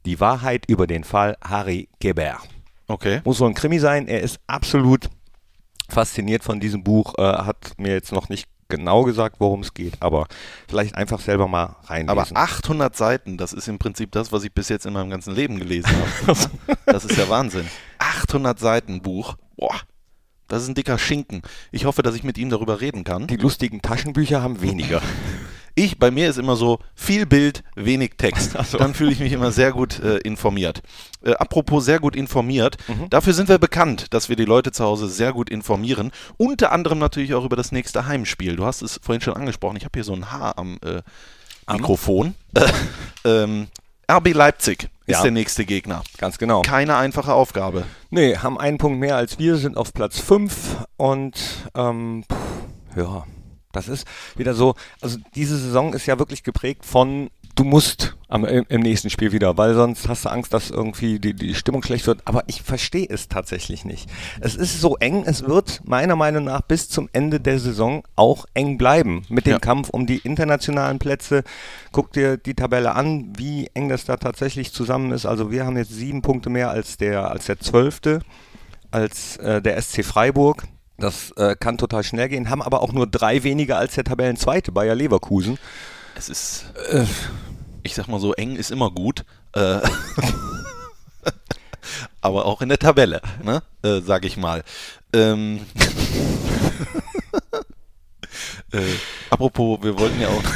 [0.05, 2.39] Die Wahrheit über den Fall Harry Geber.
[2.87, 3.21] Okay.
[3.25, 4.07] Muss so ein Krimi sein.
[4.09, 5.11] Er ist absolut
[5.89, 7.15] fasziniert von diesem Buch.
[7.19, 10.27] Äh, hat mir jetzt noch nicht genau gesagt, worum es geht, aber
[10.69, 12.37] vielleicht einfach selber mal reinlesen.
[12.37, 15.35] Aber 800 Seiten, das ist im Prinzip das, was ich bis jetzt in meinem ganzen
[15.35, 15.91] Leben gelesen
[16.27, 16.39] habe.
[16.87, 17.67] das ist ja Wahnsinn.
[17.99, 19.37] 800 Seiten Buch.
[19.57, 19.75] Boah,
[20.49, 21.43] das ist ein dicker Schinken.
[21.73, 23.27] Ich hoffe, dass ich mit ihm darüber reden kann.
[23.27, 25.03] die lustigen Taschenbücher haben weniger.
[25.79, 28.57] Ich, bei mir ist immer so viel Bild, wenig Text.
[28.57, 28.79] Ach so.
[28.79, 30.83] Dann fühle ich mich immer sehr gut äh, informiert.
[31.23, 33.09] Äh, apropos sehr gut informiert, Mhm.
[33.11, 36.11] dafür sind wir bekannt, dass wir die Leute zu Hause sehr gut informieren.
[36.37, 38.57] Unter anderem natürlich auch über das nächste Heimspiel.
[38.57, 39.77] Du hast es vorhin schon angesprochen.
[39.77, 41.03] Ich habe hier so ein Haar am äh,
[41.73, 42.35] Mikrofon.
[43.25, 43.69] Äh, ähm,
[44.11, 45.23] RB Leipzig ist Ja.
[45.23, 46.03] der nächste Gegner.
[46.17, 46.63] Ganz genau.
[46.63, 47.85] Keine einfache Aufgabe.
[48.11, 51.35] Nee, haben einen Punkt mehr als wir, sind auf Platz 5 und
[51.75, 53.25] ähm, pff, ja,
[53.73, 58.45] das ist wieder so, also diese Saison ist ja wirklich geprägt von du musst am,
[58.45, 62.07] im, nächsten Spiel wieder, weil sonst hast du Angst, dass irgendwie die, die Stimmung schlecht
[62.07, 62.21] wird.
[62.25, 64.09] Aber ich verstehe es tatsächlich nicht.
[64.41, 68.47] Es ist so eng, es wird meiner Meinung nach bis zum Ende der Saison auch
[68.55, 69.59] eng bleiben mit dem Ja.
[69.59, 71.43] Kampf um die internationalen Plätze.
[71.91, 75.27] Guck dir die Tabelle an, wie eng das da tatsächlich zusammen ist.
[75.27, 78.21] Also wir haben jetzt sieben Punkte mehr als der, als der Zwölfte,
[78.91, 80.69] als äh, der SC Freiburg.
[80.99, 84.73] Das äh, kann total schnell gehen, haben aber auch nur drei weniger als der Tabellenzweite
[84.73, 85.57] Bayer Leverkusen.
[86.17, 87.05] Es ist, Äh,
[87.85, 89.25] ich sag mal so, eng ist immer gut.
[89.55, 89.79] Äh,
[92.21, 93.63] aber auch in der Tabelle, ne?
[93.83, 94.65] äh, sag ich mal.
[95.13, 95.61] Ähm,
[98.73, 98.81] äh,
[99.31, 100.43] apropos, wir wollten ja auch.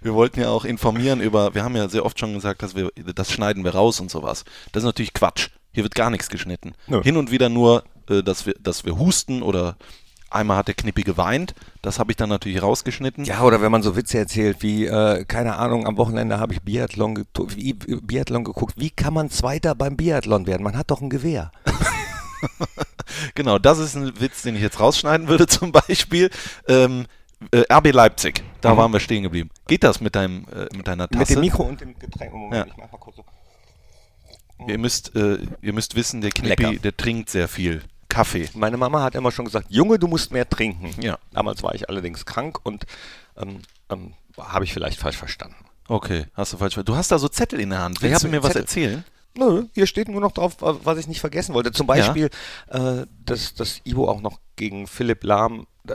[0.00, 2.90] Wir wollten ja auch informieren über, wir haben ja sehr oft schon gesagt, dass wir,
[3.14, 4.44] das schneiden wir raus und sowas.
[4.72, 5.50] Das ist natürlich Quatsch.
[5.72, 6.74] Hier wird gar nichts geschnitten.
[6.88, 7.00] Nö.
[7.04, 9.76] Hin und wieder nur, äh, dass wir, dass wir husten oder
[10.32, 13.24] Einmal hat der Knippi geweint, das habe ich dann natürlich rausgeschnitten.
[13.26, 16.62] Ja, oder wenn man so Witze erzählt, wie, äh, keine Ahnung, am Wochenende habe ich
[16.62, 18.74] Biathlon, ge wie, Biathlon geguckt.
[18.78, 20.62] Wie kann man Zweiter beim Biathlon werden?
[20.62, 21.52] Man hat doch ein Gewehr.
[23.34, 26.30] genau, das ist ein Witz, den ich jetzt rausschneiden würde zum Beispiel.
[26.66, 27.04] Ähm,
[27.50, 28.78] äh, RB Leipzig, da mhm.
[28.78, 29.50] waren wir stehen geblieben.
[29.66, 31.18] Geht das mit, deinem, äh, mit deiner Tasse?
[31.18, 32.32] Mit dem Mikro und dem Getränk.
[32.32, 32.64] Moment, ja.
[32.66, 33.24] ich mach mal kurz so.
[34.66, 38.48] Ihr müsst, äh, ihr müsst wissen, der Knippi, der trinkt sehr viel Kaffee.
[38.54, 40.90] Meine Mama hat immer schon gesagt, Junge, du musst mehr trinken.
[41.00, 41.18] Ja.
[41.32, 42.84] Damals war ich allerdings krank und
[43.38, 45.56] ähm, ähm, habe ich vielleicht falsch verstanden.
[45.88, 46.92] Okay, hast du falsch verstanden.
[46.92, 48.02] Du hast da so Zettel in der Hand.
[48.02, 48.50] Willst du mir Zettel.
[48.50, 49.04] was erzählen?
[49.34, 51.72] Nö, hier steht nur noch drauf, was ich nicht vergessen wollte.
[51.72, 52.28] Zum Beispiel,
[52.70, 53.00] ja.
[53.00, 55.94] äh, dass, dass Ivo auch noch gegen Philipp Lahm äh,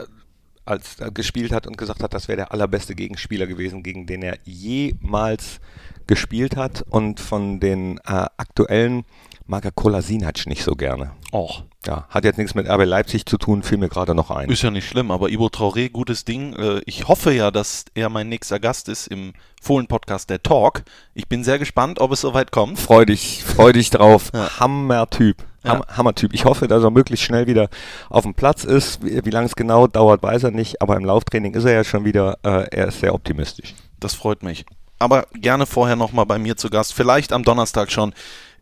[0.66, 4.24] als äh, gespielt hat und gesagt hat, das wäre der allerbeste Gegenspieler gewesen, gegen den
[4.24, 5.60] er jemals
[6.08, 6.84] gespielt hat.
[6.90, 9.06] Und von den äh, aktuellen
[9.48, 11.12] mag er Kolasinac nicht so gerne.
[11.32, 11.64] Och.
[11.86, 14.50] Ja, hat jetzt nichts mit RB Leipzig zu tun, fiel mir gerade noch ein.
[14.50, 16.54] Ist ja nicht schlimm, aber Ivo Traoré, gutes Ding.
[16.54, 19.32] Äh, ich hoffe ja, dass er mein nächster Gast ist im
[19.62, 20.84] Fohlen-Podcast Der Talk.
[21.14, 22.78] Ich bin sehr gespannt, ob es soweit kommt.
[22.78, 24.32] Freu dich, freu dich drauf.
[24.34, 24.60] Ja.
[24.60, 25.38] Hammer-Typ.
[25.64, 25.82] Ja.
[25.88, 26.34] Hammer-Typ.
[26.34, 27.70] Ich hoffe, dass er möglichst schnell wieder
[28.10, 29.06] auf dem Platz ist.
[29.06, 31.84] Wie, wie lange es genau dauert, weiß er nicht, aber im Lauftraining ist er ja
[31.86, 33.76] schon wieder, äh, er ist sehr optimistisch.
[34.02, 34.66] Das freut mich.
[35.00, 36.94] Aber gerne vorher nochmal bei mir zu Gast.
[36.94, 38.14] Vielleicht am Donnerstag schon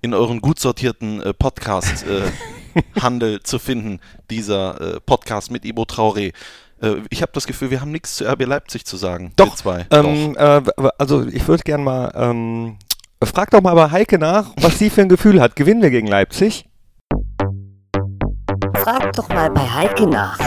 [0.06, 6.32] in euren gut sortierten äh, Podcast-Handel äh, zu finden, dieser äh, Podcast mit Ibo Traoré.
[6.82, 9.34] Äh, ich habe das Gefühl, wir haben nichts zu RB Leipzig zu sagen.
[9.36, 9.88] Doch, zwei.
[9.90, 10.68] Ähm, Doch.
[10.68, 12.78] Äh, also ich würde gerne mal, ähm,
[13.24, 15.56] frag doch mal bei Heike nach, was sie für ein Gefühl hat.
[15.56, 16.66] Gewinnen wir gegen Leipzig?
[18.76, 20.38] Frag doch mal bei Heike nach.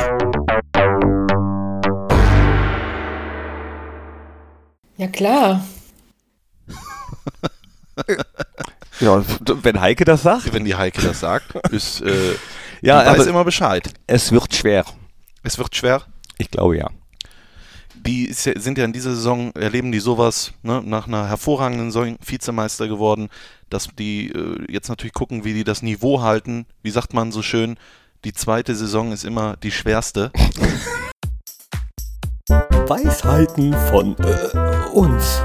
[4.97, 5.64] Ja klar.
[9.00, 9.22] Ja,
[9.62, 10.52] wenn Heike das sagt.
[10.52, 12.34] Wenn die Heike das sagt, ist, äh,
[12.80, 13.90] ja, weiß immer Bescheid.
[14.06, 14.84] Es wird schwer.
[15.42, 16.02] Es wird schwer?
[16.38, 16.88] Ich glaube ja.
[17.94, 22.87] Die sind ja in dieser Saison, erleben die sowas, ne, nach einer hervorragenden Saison Vizemeister
[22.87, 23.28] geworden,
[23.70, 26.66] dass die äh, jetzt natürlich gucken, wie die das Niveau halten.
[26.82, 27.76] Wie sagt man so schön,
[28.24, 30.30] die zweite Saison ist immer die schwerste.
[32.48, 35.42] Weisheiten von äh, uns.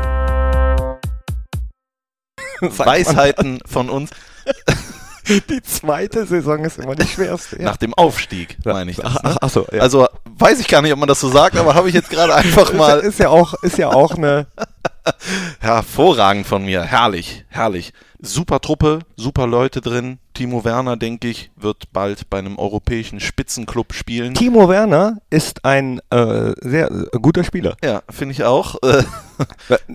[2.77, 4.11] Weisheiten von uns.
[5.49, 7.57] Die zweite Saison ist immer die schwerste.
[7.57, 7.63] Ja.
[7.63, 9.13] Nach dem Aufstieg, meine ich das.
[9.23, 9.37] Ne?
[9.39, 9.79] Ach, so, ja.
[9.79, 12.35] Also weiß ich gar nicht, ob man das so sagt, aber habe ich jetzt gerade
[12.35, 12.99] einfach mal.
[12.99, 14.47] Ist ja auch, ist ja auch eine.
[15.59, 16.83] Hervorragend von mir.
[16.83, 17.93] Herrlich, herrlich.
[18.21, 20.19] Super Truppe, super Leute drin.
[20.33, 24.33] Timo Werner, denke ich, wird bald bei einem europäischen Spitzenclub spielen.
[24.33, 27.75] Timo Werner ist ein äh, sehr äh, guter Spieler.
[27.83, 28.81] Ja, finde ich auch.
[28.81, 29.03] Äh,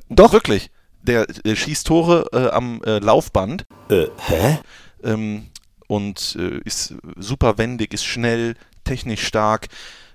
[0.09, 0.71] Doch, wirklich
[1.09, 3.67] der, der schießt Tore äh, am äh, Laufband.
[3.89, 4.59] Äh, hä?
[5.03, 5.47] Ähm,
[5.87, 9.69] und äh, ist super wendig, ist schnell, technisch stark.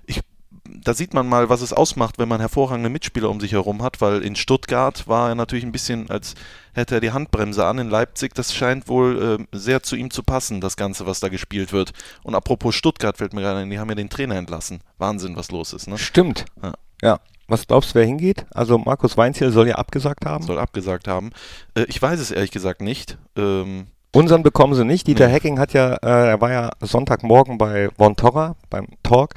[0.06, 0.20] Ich,
[0.64, 4.00] da sieht man mal, was es ausmacht, wenn man hervorragende Mitspieler um sich herum hat,
[4.00, 6.34] weil in Stuttgart war er natürlich ein bisschen, als
[6.74, 7.78] hätte er die Handbremse an.
[7.78, 11.28] In Leipzig, das scheint wohl äh, sehr zu ihm zu passen, das Ganze, was da
[11.28, 11.92] gespielt wird.
[12.22, 14.80] Und apropos Stuttgart fällt mir gerade ein, die haben ja den Trainer entlassen.
[14.98, 15.88] Wahnsinn, was los ist.
[15.88, 15.98] Ne?
[15.98, 16.44] Stimmt.
[16.62, 16.72] Ja.
[17.02, 17.20] ja.
[17.48, 18.46] Was glaubst du, wer hingeht?
[18.50, 20.44] Also Markus Weinziel soll ja abgesagt haben.
[20.44, 21.30] Soll abgesagt haben.
[21.74, 23.18] Äh, ich weiß es ehrlich gesagt nicht.
[23.36, 25.06] Ähm Unseren bekommen sie nicht.
[25.06, 25.34] Dieter nee.
[25.34, 29.34] Hacking hat ja, äh, er war ja Sonntagmorgen bei Von Torra beim Talk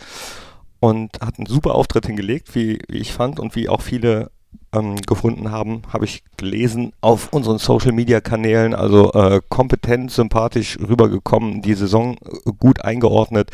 [0.79, 4.29] und hat einen super Auftritt hingelegt, wie, wie ich fand und wie auch viele
[4.73, 8.73] ähm, gefunden haben, habe ich gelesen auf unseren Social Media Kanälen.
[8.73, 13.51] Also äh, kompetent, sympathisch rübergekommen, die Saison äh, gut eingeordnet.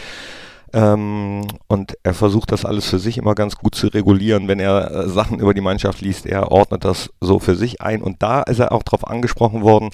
[0.74, 4.48] Ähm, und er versucht das alles für sich immer ganz gut zu regulieren.
[4.48, 8.02] Wenn er äh, Sachen über die Mannschaft liest, er ordnet das so für sich ein.
[8.02, 9.92] Und da ist er auch darauf angesprochen worden,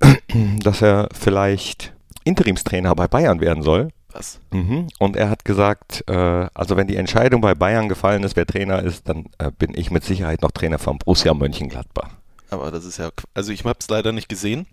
[0.62, 1.92] dass er vielleicht
[2.24, 3.90] Interimstrainer bei Bayern werden soll.
[4.12, 4.40] Was?
[4.50, 4.88] Mhm.
[4.98, 8.82] Und er hat gesagt, äh, also wenn die Entscheidung bei Bayern gefallen ist, wer Trainer
[8.82, 12.10] ist, dann äh, bin ich mit Sicherheit noch Trainer von Borussia Mönchengladbach.
[12.50, 14.66] Aber das ist ja, also ich habe es leider nicht gesehen.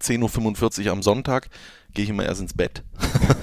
[0.00, 1.48] 10.45 Uhr am Sonntag
[1.94, 2.82] gehe ich immer erst ins Bett.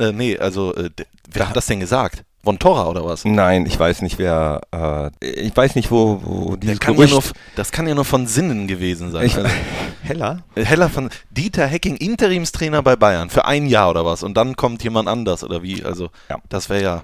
[0.00, 0.90] Äh, nee, also, äh,
[1.30, 2.24] wer hat das denn gesagt?
[2.42, 3.26] Von Torra oder was?
[3.26, 4.62] Nein, ich weiß nicht, wer.
[4.72, 7.12] Äh, ich weiß nicht, wo, wo dieses kann Gerücht...
[7.12, 9.26] Ja nur, das kann ja nur von Sinnen gewesen sein.
[9.26, 9.50] Ich, also,
[10.02, 10.42] Heller?
[10.54, 14.22] Äh, Heller von Dieter Hecking, Interimstrainer bei Bayern für ein Jahr oder was.
[14.22, 15.84] Und dann kommt jemand anders oder wie?
[15.84, 16.38] Also, ja.
[16.48, 17.02] das wäre ja.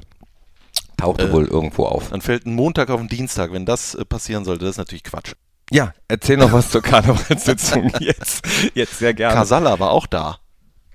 [0.97, 2.09] Tauchte äh, wohl irgendwo auf.
[2.09, 3.53] Dann fällt ein Montag auf den Dienstag.
[3.53, 5.35] Wenn das äh, passieren sollte, das ist natürlich Quatsch.
[5.71, 8.47] Ja, erzähl noch was zur Karnevalssitzung jetzt.
[8.75, 9.35] Jetzt sehr gerne.
[9.35, 10.39] Kasala war auch da.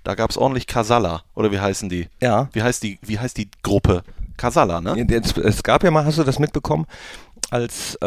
[0.04, 2.08] Da gab es ordentlich Kasala, oder wie heißen die?
[2.22, 2.50] Ja.
[2.54, 4.04] Wie heißt die, wie heißt die Gruppe?
[4.38, 5.06] Kasala, ne?
[5.12, 6.88] Es, es gab ja mal, hast du das mitbekommen,
[7.52, 8.06] als äh,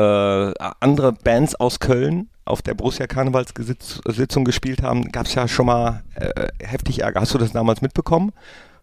[0.80, 6.02] andere Bands aus Köln auf der Borussia Karnevalssitzung gespielt haben, gab es ja schon mal
[6.14, 7.20] äh, heftig Ärger.
[7.20, 8.32] Hast du das damals mitbekommen?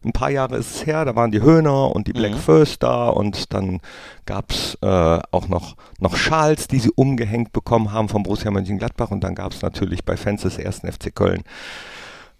[0.04, 2.38] ein paar Jahre ist es her, da waren die Höhner und die Black Mhm.
[2.38, 3.82] First da und dann
[4.26, 9.12] gab es äh, auch noch, noch Schals, die sie umgehängt bekommen haben vom Borussia Mönchengladbach
[9.12, 11.44] und dann gab es natürlich bei Fans des ersten FC Köln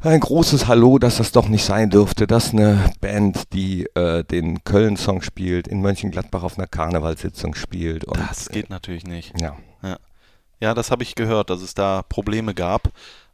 [0.10, 4.64] ein großes Hallo, dass das doch nicht sein dürfte, dass eine Band, die äh, den
[4.64, 8.06] Köln-Song spielt, in Mönchengladbach auf einer Karnevalssitzung spielt.
[8.06, 9.40] Und, Das geht natürlich nicht.
[9.42, 9.52] äh,
[9.84, 9.98] ja.
[10.60, 12.90] Ja, das habe ich gehört, dass es da Probleme gab.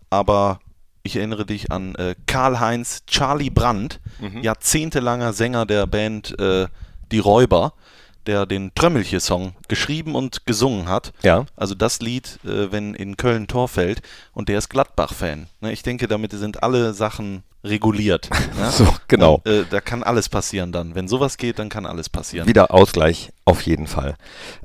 [0.09, 0.59] Aber
[1.03, 4.41] ich erinnere dich an äh, Karl-Heinz Charlie Brandt, Mhm.
[4.41, 6.67] jahrzehntelanger Sänger der Band äh,
[7.11, 7.73] Die Räuber,
[8.27, 11.13] der den Trömmelche-Song geschrieben und gesungen hat.
[11.23, 11.45] Ja.
[11.55, 14.01] Also das Lied, äh, wenn in Köln Tor fällt
[14.33, 15.47] und der ist Gladbach-Fan.
[15.61, 18.29] Ne, ich denke, damit sind alle Sachen reguliert.
[18.59, 18.69] ne?
[18.69, 19.41] So, genau.
[19.45, 20.95] Und, äh, da kann alles passieren dann.
[20.95, 22.47] Wenn sowas geht, dann kann alles passieren.
[22.47, 24.15] Wieder Ausgleich, auf jeden Fall.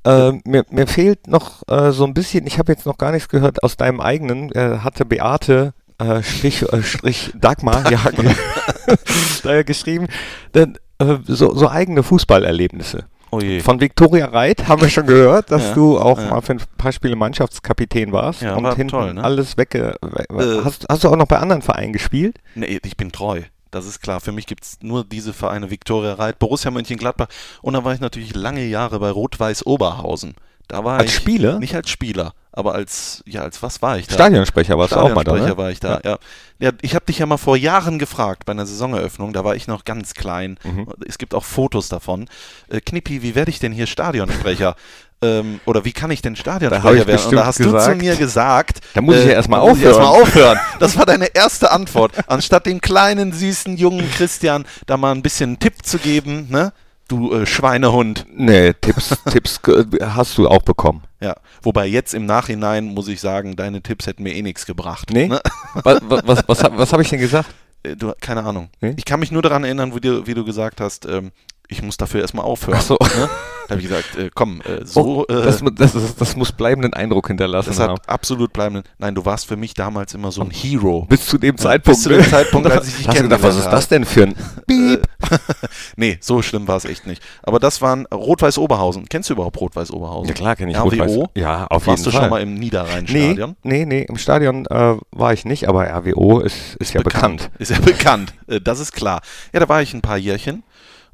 [0.05, 3.29] Äh, mir, mir fehlt noch äh, so ein bisschen, ich habe jetzt noch gar nichts
[3.29, 8.01] gehört aus deinem eigenen, äh, hatte Beate äh, Strich, Strich Dagmar, ja,
[9.43, 10.09] da geschrieben,
[10.55, 10.79] denn,
[11.27, 13.07] so, so eigene Fußballerlebnisse.
[13.35, 13.41] Oh.
[13.65, 16.29] Von Viktoria Reit haben wir schon gehört, dass Ja, du auch ja.
[16.29, 19.25] mal für ein paar Spiele Mannschaftskapitän warst Ja, und war hinten toll, ne?
[19.25, 19.97] alles wegge...
[20.03, 20.25] we-
[20.61, 20.65] Äh.
[20.65, 22.37] hast, hast du auch noch bei anderen Vereinen gespielt?
[22.55, 23.41] Nee, ich bin treu.
[23.71, 24.21] Das ist klar.
[24.21, 27.29] Für mich gibt es nur diese Vereine Viktoria Reit, Borussia Mönchengladbach
[27.63, 30.35] und dann war ich natürlich lange Jahre bei Rot-Weiß Oberhausen.
[30.69, 31.59] Da war Als ich Spieler?
[31.59, 34.15] nicht als Spieler, aber als ja, als was war ich da?
[34.15, 35.57] Stadionsprecher warst du auch mal da, Stadionsprecher ne?
[35.57, 36.01] war ich da.
[36.05, 36.19] Ja.
[36.59, 36.71] Ja.
[36.83, 39.85] ich habe dich ja mal vor Jahren gefragt bei einer Saisoneröffnung, da war ich noch
[39.85, 40.59] ganz klein.
[40.63, 40.87] Mhm.
[41.09, 42.29] Es gibt auch Fotos davon.
[42.69, 44.77] Äh, Knippi, wie werde ich denn hier Stadionsprecher?
[45.23, 46.37] ähm, oder wie kann ich denn
[46.69, 47.27] Da Stadionsprecher ich werden?
[47.29, 49.69] Und da hast du zu gesagt, mir gesagt, da muss ich ja erst mal da
[49.69, 50.23] muss ich erst aufhören.
[50.23, 50.59] aufhören.
[50.79, 52.13] Das war deine erste Antwort.
[52.27, 56.73] Anstatt dem kleinen, süßen, jungen Christian da mal ein bisschen einen Tipp zu geben, ne?
[57.13, 58.25] Du äh, Schweinehund.
[58.35, 61.03] Nee, Tipps, Tipps äh, hast du auch bekommen.
[61.21, 61.37] Ja.
[61.63, 65.11] Wobei jetzt im Nachhinein muss ich sagen, deine Tipps hätten mir eh nichts gebracht.
[65.13, 65.29] Nee?
[65.29, 65.39] Ne?
[65.75, 67.51] Was, was, was, was, hab- was habe ich denn gesagt?
[67.83, 68.71] Äh, Du, keine Ahnung.
[68.81, 68.95] Nee?
[68.97, 71.33] Ich kann mich nur daran erinnern, wie du, wie du gesagt hast, ähm,
[71.73, 72.79] ich muss dafür erstmal aufhören.
[72.79, 72.99] Ach so.
[73.01, 73.29] Ne?
[73.69, 75.01] Da habe ich gesagt, äh, komm, äh, so.
[75.01, 77.93] Oh, das, das, ist, das muss bleibenden Eindruck hinterlassen das haben.
[77.93, 78.85] hat absolut bleibenden.
[78.99, 81.07] Nein, du warst für mich damals immer so ein Hero.
[81.09, 81.97] Bis zu dem Zeitpunkt.
[81.97, 84.35] bis zu dem Zeitpunkt, als ich dich gedacht, was ist kennengelernt das denn für ein
[84.67, 85.03] Piep?
[85.97, 87.23] Nee, so schlimm war es echt nicht.
[87.43, 89.09] Aber das waren Rot-Weiß Oberhausen.
[89.09, 90.29] Kennst du überhaupt Rot-Weiß Oberhausen?
[90.29, 90.89] Ja klar, kenne ich RWO?
[90.89, 91.31] Rot-Weiß.
[91.35, 92.23] Ja, auf Warst jeden du Fall.
[92.23, 93.57] schon mal im nee, Niederrhein-Stadion?
[93.63, 97.51] nee, nee, im Stadion äh, war ich nicht, aber RWO ist, ist ja bekannt.
[97.59, 99.21] Ist ja bekannt, äh, das ist klar.
[99.53, 100.63] Ja, da war ich ein paar Jährchen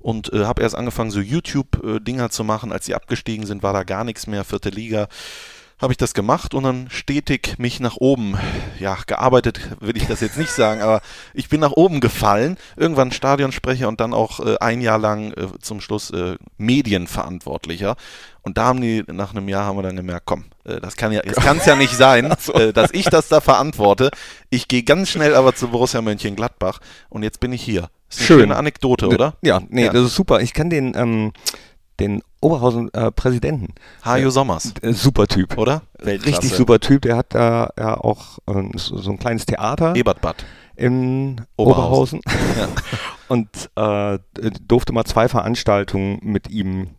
[0.01, 2.73] und äh, habe erst angefangen, so YouTube-Dinger zu machen.
[2.73, 5.09] Als sie abgestiegen sind, war da gar nichts mehr, vierte Liga.
[5.81, 8.37] Habe ich das gemacht und dann stetig mich nach oben,
[8.81, 11.01] ja, gearbeitet will ich das jetzt nicht sagen, aber
[11.35, 15.47] ich bin nach oben gefallen, irgendwann Stadionsprecher und dann auch äh, ein Jahr lang äh,
[15.61, 17.95] zum Schluss äh, Medienverantwortlicher.
[18.43, 21.13] Und da haben die, nach einem Jahr haben wir dann gemerkt, komm, äh, das kann
[21.13, 24.11] ja, es kann es ja nicht sein, äh, dass ich das da verantworte.
[24.51, 27.89] Ich gehe ganz schnell aber zu Borussia Mönchengladbach und jetzt bin ich hier.
[28.09, 28.41] Ist eine Schön.
[28.41, 29.35] schöne Anekdote, oder?
[29.43, 29.93] Ja, nee, Ja.
[29.93, 30.41] das ist super.
[30.41, 31.33] Ich kann den, ähm,
[32.01, 33.75] den Oberhausen-Präsidenten.
[34.05, 35.59] Hajo Sommers, Äh, super Typ.
[35.59, 35.83] oder?
[36.01, 37.03] Richtig super Typ.
[37.03, 40.45] Der hat da ja auch ähm, so, so ein kleines Theater Ebertbad.
[40.77, 42.21] in Oberhausen.
[42.21, 42.73] Oberhausen.
[43.29, 44.19] Und äh,
[44.67, 46.91] durfte mal zwei Veranstaltungen mit ihm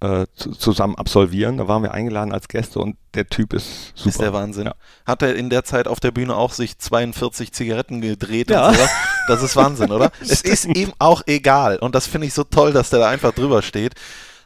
[0.00, 1.56] äh, zu, zusammen absolvieren.
[1.56, 4.08] Da waren wir eingeladen als Gäste und der Typ ist super.
[4.10, 4.66] Ist der Wahnsinn.
[4.66, 4.74] Ja.
[5.06, 8.68] Hat er in der Zeit auf der Bühne auch sich 42 Zigaretten gedreht Ja.
[8.68, 8.90] und sowas?
[9.28, 10.12] Das ist Wahnsinn, oder?
[10.20, 11.78] es ist ihm auch egal.
[11.78, 13.94] Und das finde ich so toll, dass der da einfach drüber steht.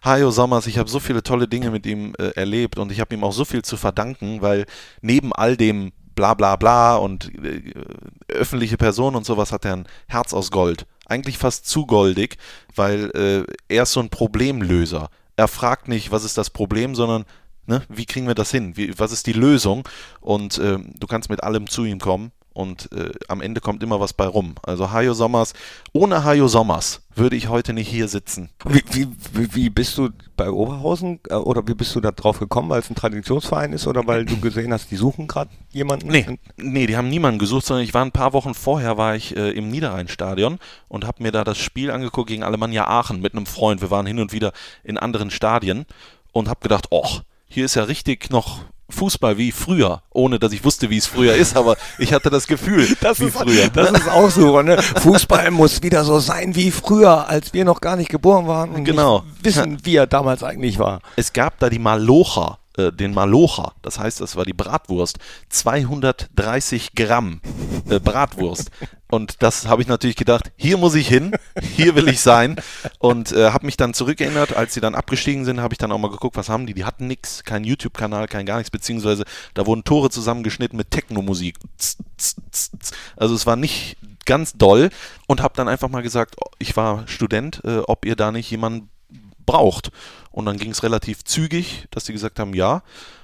[0.05, 3.15] Hajo Sommers, ich habe so viele tolle Dinge mit ihm äh, erlebt und ich habe
[3.15, 4.65] ihm auch so viel zu verdanken, weil
[5.03, 7.73] neben all dem bla bla bla und äh,
[8.29, 10.87] öffentliche Person und sowas hat er ein Herz aus Gold.
[11.07, 12.37] Eigentlich fast zu goldig,
[12.75, 15.11] weil äh, er ist so ein Problemlöser.
[15.41, 17.25] Er fragt nicht, was ist das Problem, sondern
[17.65, 18.77] ne, wie kriegen wir das hin?
[18.77, 19.89] Wie, was ist die Lösung?
[20.21, 24.01] Und ähm, du kannst mit allem zu ihm kommen und äh, am Ende kommt immer
[24.01, 24.55] was bei rum.
[24.63, 25.55] Also Hajo Sommers,
[25.93, 28.51] ohne Hajo Sommers würde ich heute nicht hier sitzen.
[28.65, 28.83] Wie,
[29.33, 32.81] wie, wie, bist du bei Oberhausen äh, oder wie bist du da drauf gekommen, weil
[32.81, 36.09] es ein Traditionsverein ist oder weil du gesehen hast, die suchen gerade jemanden?
[36.09, 39.37] Nee, nee, die haben niemanden gesucht, sondern ich war ein paar Wochen vorher, war ich
[39.37, 40.59] äh, im Niederrhein-Stadion
[40.89, 43.81] und habe mir da das Spiel angeguckt gegen Alemannia Aachen mit einem Freund.
[43.81, 45.87] Wir waren hin und wieder in anderen Stadien
[46.33, 48.61] und habe gedacht, och, hier ist ja richtig noch
[48.91, 52.47] Fußball wie früher, ohne dass ich wusste, wie es früher ist, aber ich hatte das
[52.47, 53.69] Gefühl, Das wie ist, früher.
[53.69, 54.81] das ist auch so, ne?
[54.83, 58.85] Fußball muss wieder so sein wie früher, als wir noch gar nicht geboren waren und
[58.85, 59.25] Genau.
[59.43, 61.01] wissen, wie er damals eigentlich war.
[61.17, 66.95] Es gab da die Malocha, äh, den Malocha, das heißt, das war die Bratwurst, 230
[66.95, 67.41] Gramm
[67.89, 68.71] äh, Bratwurst.
[69.11, 72.57] Und das habe ich natürlich gedacht, hier muss ich hin, hier will ich sein.
[72.99, 75.99] Und äh, habe mich dann zurückerinnert, als sie dann abgestiegen sind, habe ich dann auch
[75.99, 76.75] mal geguckt, was haben die?
[76.75, 81.57] Die hatten nichts, kein YouTube-Kanal, kein gar nichts, beziehungsweise da wurden Tore zusammengeschnitten mit Techno-Musik.
[83.17, 84.91] Also es war nicht ganz doll
[85.27, 88.51] und habe dann einfach mal gesagt, oh, ich war Student, äh, ob ihr da nicht
[88.51, 88.91] jemanden
[89.47, 89.91] braucht.
[90.31, 92.83] Und dann ging es relativ zügig, dass sie gesagt haben, ja.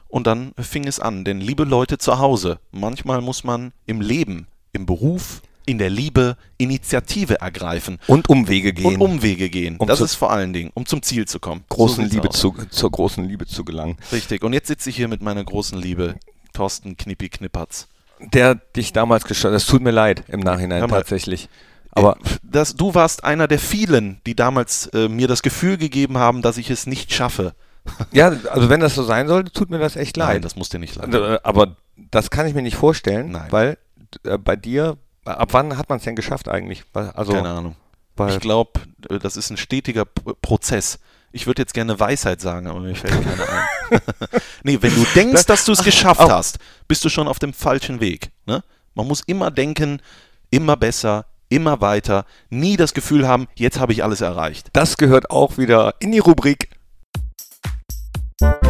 [0.09, 1.24] Und dann fing es an.
[1.24, 6.37] Denn liebe Leute zu Hause, manchmal muss man im Leben, im Beruf, in der Liebe
[6.59, 7.98] Initiative ergreifen.
[8.07, 8.87] Und Umwege gehen.
[8.87, 9.76] Und Umwege gehen.
[9.76, 11.64] Um das ist vor allen Dingen, um zum Ziel zu kommen.
[11.68, 13.96] großen So Liebe zu, zur großen Liebe zu gelangen.
[14.12, 14.44] Richtig.
[14.44, 16.14] Und jetzt sitze ich hier mit meiner großen Liebe,
[16.52, 17.88] Thorsten Knippi Knippertz.
[18.20, 21.48] Der dich damals gestartet Es tut mir leid im Nachhinein tatsächlich.
[21.96, 26.42] Aber das, du warst einer der vielen, die damals äh, mir das Gefühl gegeben haben,
[26.42, 27.54] dass ich es nicht schaffe.
[28.12, 30.44] ja, also wenn das so sein sollte, tut mir das echt Nein, leid.
[30.44, 31.14] das muss dir nicht leid.
[31.14, 33.46] Äh, Aber das kann ich mir nicht vorstellen, Nein.
[33.50, 33.78] weil
[34.24, 36.85] äh, bei dir, ab wann hat man es denn geschafft eigentlich?
[36.92, 37.76] Also, Keine Ahnung.
[38.28, 38.80] Ich glaube,
[39.20, 40.98] das ist ein stetiger Prozess.
[41.32, 44.00] Ich würde jetzt gerne Weisheit sagen, aber mir fällt keine ein.
[44.62, 46.30] nee, wenn du denkst, dass du es geschafft au.
[46.30, 48.30] hast, bist du schon auf dem falschen Weg.
[48.46, 48.62] Ne?
[48.94, 50.00] Man muss immer denken,
[50.48, 54.68] immer besser, immer weiter, nie das Gefühl haben, jetzt habe ich alles erreicht.
[54.72, 56.70] das gehört auch wieder in die Rubrik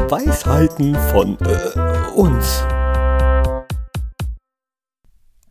[0.08, 2.62] Weisheiten von äh, uns.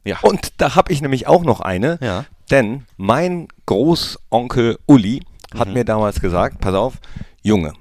[0.05, 0.19] Ja.
[0.21, 2.25] Und da habe ich nämlich auch noch eine, Ja.
[2.51, 5.23] denn mein Großonkel Uli
[5.57, 5.73] hat Mhm.
[5.73, 6.95] mir damals gesagt, pass auf,
[7.41, 7.73] Junge,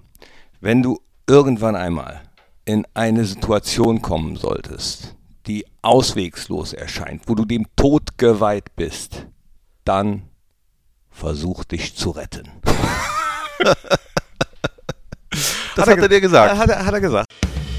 [0.61, 2.23] wenn du irgendwann einmal
[2.65, 5.15] in eine Situation kommen solltest,
[5.47, 9.27] die auswegslos erscheint, wo du dem Tod geweiht bist,
[9.85, 10.29] dann
[11.11, 12.51] versuch dich zu retten.
[15.77, 16.57] Das hat er dir gesagt.
[16.57, 17.27] Hat er, hat er gesagt.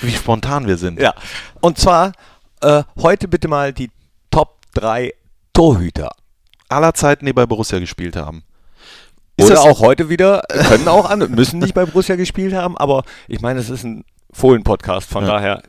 [0.02, 1.00] Wie spontan wir sind.
[1.00, 1.12] Ja.
[1.60, 2.12] Und zwar
[2.60, 3.90] äh, heute bitte mal die
[4.30, 5.12] Top 3
[5.52, 6.12] Torhüter.
[6.68, 8.44] Aller Zeiten, die bei Borussia gespielt haben.
[9.46, 13.04] Oder das- auch heute wieder, können auch andere, müssen nicht bei Borussia gespielt haben, aber
[13.28, 15.32] ich meine, es ist ein Fohlen-Podcast, von Ja.
[15.32, 15.62] daher,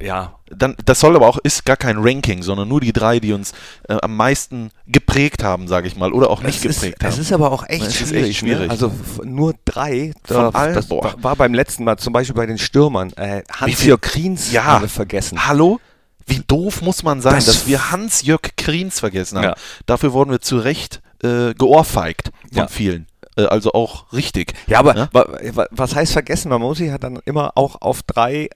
[0.00, 3.32] ja, Dann, das soll aber auch, ist gar kein Ranking, sondern nur die drei, die
[3.32, 3.52] uns
[3.88, 7.14] äh, am meisten geprägt haben, sage ich mal, oder auch nicht es ist, geprägt es
[7.14, 7.20] haben.
[7.22, 8.28] ist aber auch echt Es ist schwierig.
[8.30, 8.66] echt schwierig.
[8.66, 8.70] Ne?
[8.70, 8.92] Also
[9.24, 11.14] nur drei, Von allen, das boah.
[11.20, 13.12] war, beim letzten Mal zum Beispiel bei den Stürmern.
[13.14, 14.64] Äh, Hans-Jörg Kriens Ja.
[14.64, 15.46] haben wir vergessen.
[15.48, 15.80] Hallo?
[16.26, 19.44] Wie doof muss man sein, Das- dass wir Hans-Jörg Kriens vergessen haben.
[19.44, 19.54] Ja.
[19.86, 22.68] Dafür wurden wir zu Recht äh, geohrfeigt von Ja.
[22.68, 23.06] vielen.
[23.36, 24.54] Äh, also auch richtig.
[24.66, 26.48] Ja, aber wa- was heißt vergessen?
[26.50, 28.48] Man muss sich ja dann immer auch auf drei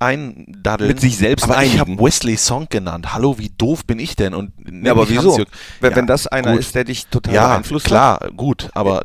[0.00, 0.88] Eindaddeln.
[0.88, 2.04] Mit sich selbst aber ich habe einigen.
[2.04, 3.14] Wesley Song genannt.
[3.14, 4.34] Hallo, wie doof bin ich denn?
[4.34, 4.52] Und
[4.84, 5.38] Ja, aber wieso?
[5.80, 6.60] Wenn, Ja, wenn das einer gut.
[6.60, 7.90] ist, der dich total Ja, beeinflusst hat.
[7.90, 8.70] klar, gut.
[8.74, 9.02] Aber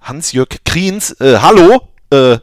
[0.00, 1.88] Hans-Jörg Kriens, äh, hallo?
[2.10, 2.38] Äh, äh,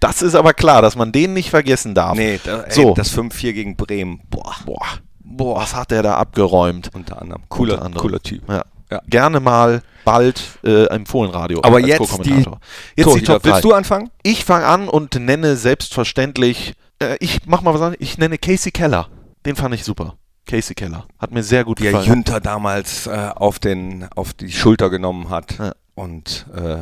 [0.00, 2.16] das ist aber klar, dass man den nicht vergessen darf.
[2.16, 2.94] Nee, da, ey, So.
[2.94, 4.20] das 5-4 gegen Bremen.
[4.30, 4.86] Boah, Boah,
[5.24, 6.90] boah, was hat der da abgeräumt?
[6.94, 7.42] unter anderem.
[7.48, 8.02] Cooler, Unter anderem.
[8.02, 8.48] cooler Typ.
[8.48, 8.64] Ja.
[8.90, 9.00] Ja.
[9.06, 11.60] Gerne mal bald äh, im Fohlenradio.
[11.62, 12.56] Aber jetzt die jetzt
[12.98, 13.32] die Torhüter.
[13.34, 13.50] Top 3.
[13.50, 14.10] Willst du anfangen?
[14.22, 18.70] Ich fange an und nenne selbstverständlich, äh, ich mach mal was anderes, ich nenne Casey
[18.72, 19.08] Keller.
[19.46, 20.14] Den fand ich super.
[20.46, 21.06] Casey Keller.
[21.18, 22.08] Hat mir sehr gut Der gefallen.
[22.08, 25.72] Jünter damals äh, auf, den, auf die Schulter genommen hat Ja.
[25.94, 26.78] und äh,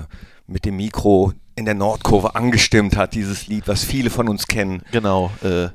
[0.46, 4.82] mit dem Mikro in der Nordkurve angestimmt hat, dieses Lied, was viele von uns kennen.
[4.92, 5.30] Genau.
[5.42, 5.68] Äh,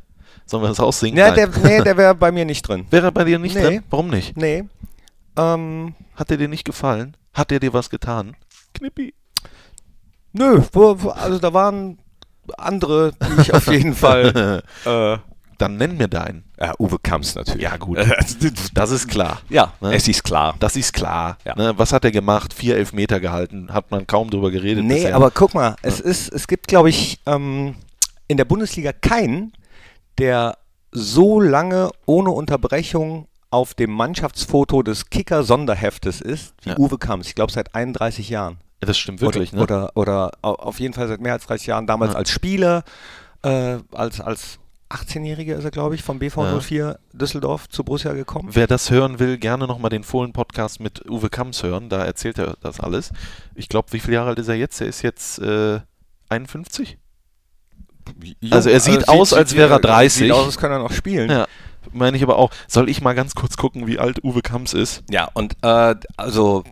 [0.45, 1.17] sollen wir das aussingen?
[1.17, 2.86] Ja, der, nee, der wäre bei mir nicht drin.
[2.89, 3.62] Wäre er bei dir nicht Nee.
[3.63, 3.84] drin?
[3.89, 4.36] Warum nicht?
[4.38, 4.63] Nee.
[5.38, 7.17] Ähm, Hat er dir nicht gefallen?
[7.34, 8.36] Hat er dir was getan?
[8.73, 9.13] Knippi.
[10.34, 10.62] nö,
[11.15, 11.97] also da waren
[12.58, 14.62] andere, die ich auf jeden Fall.
[14.86, 15.17] Äh,
[15.58, 16.43] Dann nenn mir deinen.
[16.60, 17.63] ja, Uwe Kamps natürlich.
[17.63, 17.97] Ja, gut.
[18.73, 19.41] Das ist klar.
[19.49, 19.93] ja, Ne?
[19.95, 20.55] es ist klar.
[20.60, 21.38] Das ist klar.
[21.45, 21.55] Ja.
[21.55, 21.73] Ne?
[21.77, 22.53] Was hat er gemacht?
[22.53, 23.73] Vier Elfmeter gehalten.
[23.73, 24.84] Hat man kaum drüber geredet.
[24.84, 25.15] Nee, bisher.
[25.15, 27.75] aber guck mal, es ist, es gibt, glaube ich, ähm,
[28.27, 29.53] in der Bundesliga keinen,
[30.17, 30.58] der
[30.91, 36.78] so lange ohne Unterbrechung auf dem Mannschaftsfoto des Kicker-Sonderheftes ist wie Ja.
[36.78, 37.28] Uwe Kamps.
[37.28, 38.58] Ich glaube seit 31 Jahren.
[38.82, 39.63] Das stimmt wirklich, oder, ne?
[39.63, 41.88] oder, oder au- auf jeden Fall seit mehr als 30 Jahren.
[41.88, 42.17] Damals Ja.
[42.19, 42.84] als Spieler,
[43.43, 48.49] äh, als, als 18-Jähriger ist er, glaube ich, vom BV 04 Düsseldorf zu Borussia gekommen.
[48.51, 51.89] Wer das hören will, gerne nochmal den Fohlen-Podcast mit Uwe Kamps hören.
[51.89, 53.12] Da erzählt er das alles.
[53.56, 54.80] Ich glaube, wie viele Jahre alt ist er jetzt?
[54.82, 55.80] Er ist jetzt äh,
[56.30, 56.97] 51?
[58.51, 60.19] Also er sieht aus, als wäre er 30.
[60.19, 61.29] Sieht aus, als kann er noch spielen.
[61.29, 61.47] Ja.
[61.91, 62.51] Meine ich aber auch.
[62.67, 65.03] Soll ich mal ganz kurz gucken, wie alt Uwe Kamps ist?
[65.09, 66.63] Ja, und äh, also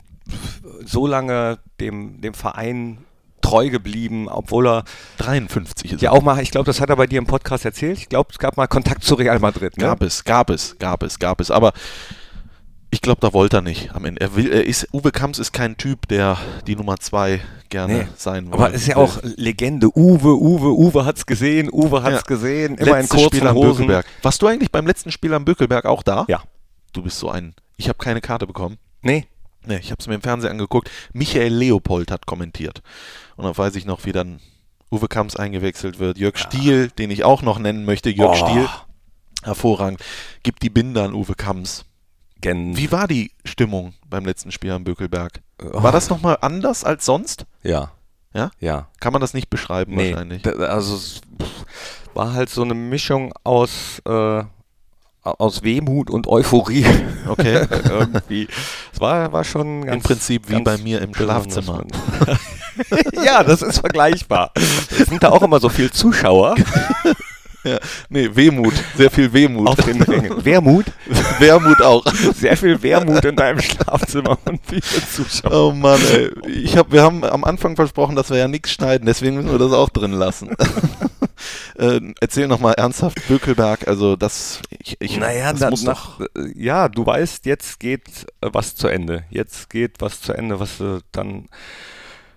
[0.85, 2.99] so lange dem, dem Verein
[3.41, 4.83] treu geblieben, obwohl er
[5.17, 7.97] 53 ist ja auch mal, ich glaube, das hat er bei dir im Podcast erzählt.
[7.97, 9.77] Ich glaube, es gab mal Kontakt zu Real Madrid.
[9.77, 9.83] Ne?
[9.83, 11.51] Gab es, gab es, gab es, gab es.
[11.51, 11.73] Aber
[12.93, 14.21] ich glaube, da wollte er nicht am Ende.
[14.21, 16.37] Er will, er ist, Uwe Kamps ist kein Typ, der
[16.67, 18.07] die Nummer zwei gerne Nee.
[18.15, 18.53] sein will.
[18.53, 19.87] Aber es ist ja auch Legende.
[19.97, 22.21] Uwe, Uwe, Uwe hat's gesehen, Uwe hat's Ja.
[22.21, 23.87] gesehen, immer in kurzen Spiel am Hosen.
[24.21, 26.25] Warst du eigentlich beim letzten Spiel am Bökelberg auch da?
[26.27, 26.43] Ja.
[26.93, 27.55] Du bist so ein.
[27.77, 28.77] Ich habe keine Karte bekommen.
[29.01, 29.25] Nee,
[29.65, 30.91] Ne, ich habe es mir im Fernsehen angeguckt.
[31.13, 32.81] Michael Leopold hat kommentiert.
[33.37, 34.41] Und dann weiß ich noch, wie dann
[34.91, 36.17] Uwe Kamps eingewechselt wird.
[36.17, 38.09] Jörg Stiel, den ich auch noch nennen möchte.
[38.09, 38.45] Jörg Oh.
[38.45, 38.67] Stiel,
[39.41, 40.01] hervorragend,
[40.43, 41.85] gibt die Binder an Uwe Kamps.
[42.43, 45.41] Gen Wie war die Stimmung beim letzten Spiel am Bökelberg?
[45.59, 47.45] War das nochmal anders als sonst?
[47.63, 47.91] Ja.
[48.33, 48.51] Ja?
[48.59, 48.89] Ja.
[48.99, 50.45] Kann man das nicht beschreiben Nee, wahrscheinlich.
[50.45, 51.21] also es
[52.13, 54.43] war halt so eine Mischung aus, äh,
[55.23, 56.85] aus Wehmut und Euphorie.
[57.25, 57.65] Okay.
[57.85, 58.49] Irgendwie.
[58.91, 59.95] Es war, war schon ganz.
[59.95, 61.13] Im Prinzip wie bei mir im.
[61.13, 61.85] Schlafzimmer.
[63.25, 64.51] ja, das ist vergleichbar.
[64.55, 66.55] Es sind da auch immer so viele Zuschauer
[67.73, 67.79] Ja.
[68.09, 68.73] Nee, Wehmut.
[68.97, 69.67] Sehr viel Wehmut.
[69.67, 70.43] auf den Rängen.
[70.43, 70.85] Wermut,
[71.39, 72.05] Wermut auch.
[72.35, 75.69] sehr viel Wermut in deinem Schlafzimmer und viele Zuschauer.
[75.69, 76.29] Oh Mann, ey.
[76.49, 79.59] Ich hab, wir haben am Anfang versprochen, dass wir ja nichts schneiden, deswegen müssen wir
[79.59, 80.49] das auch drin lassen.
[81.77, 86.25] äh, erzähl nochmal ernsthaft, Bökelberg, also das, ich, ich naja, das na, muss nach, doch,
[86.35, 89.23] äh, ja, du weißt, jetzt geht äh, was zu Ende.
[89.29, 91.47] Jetzt geht was zu Ende, was du dann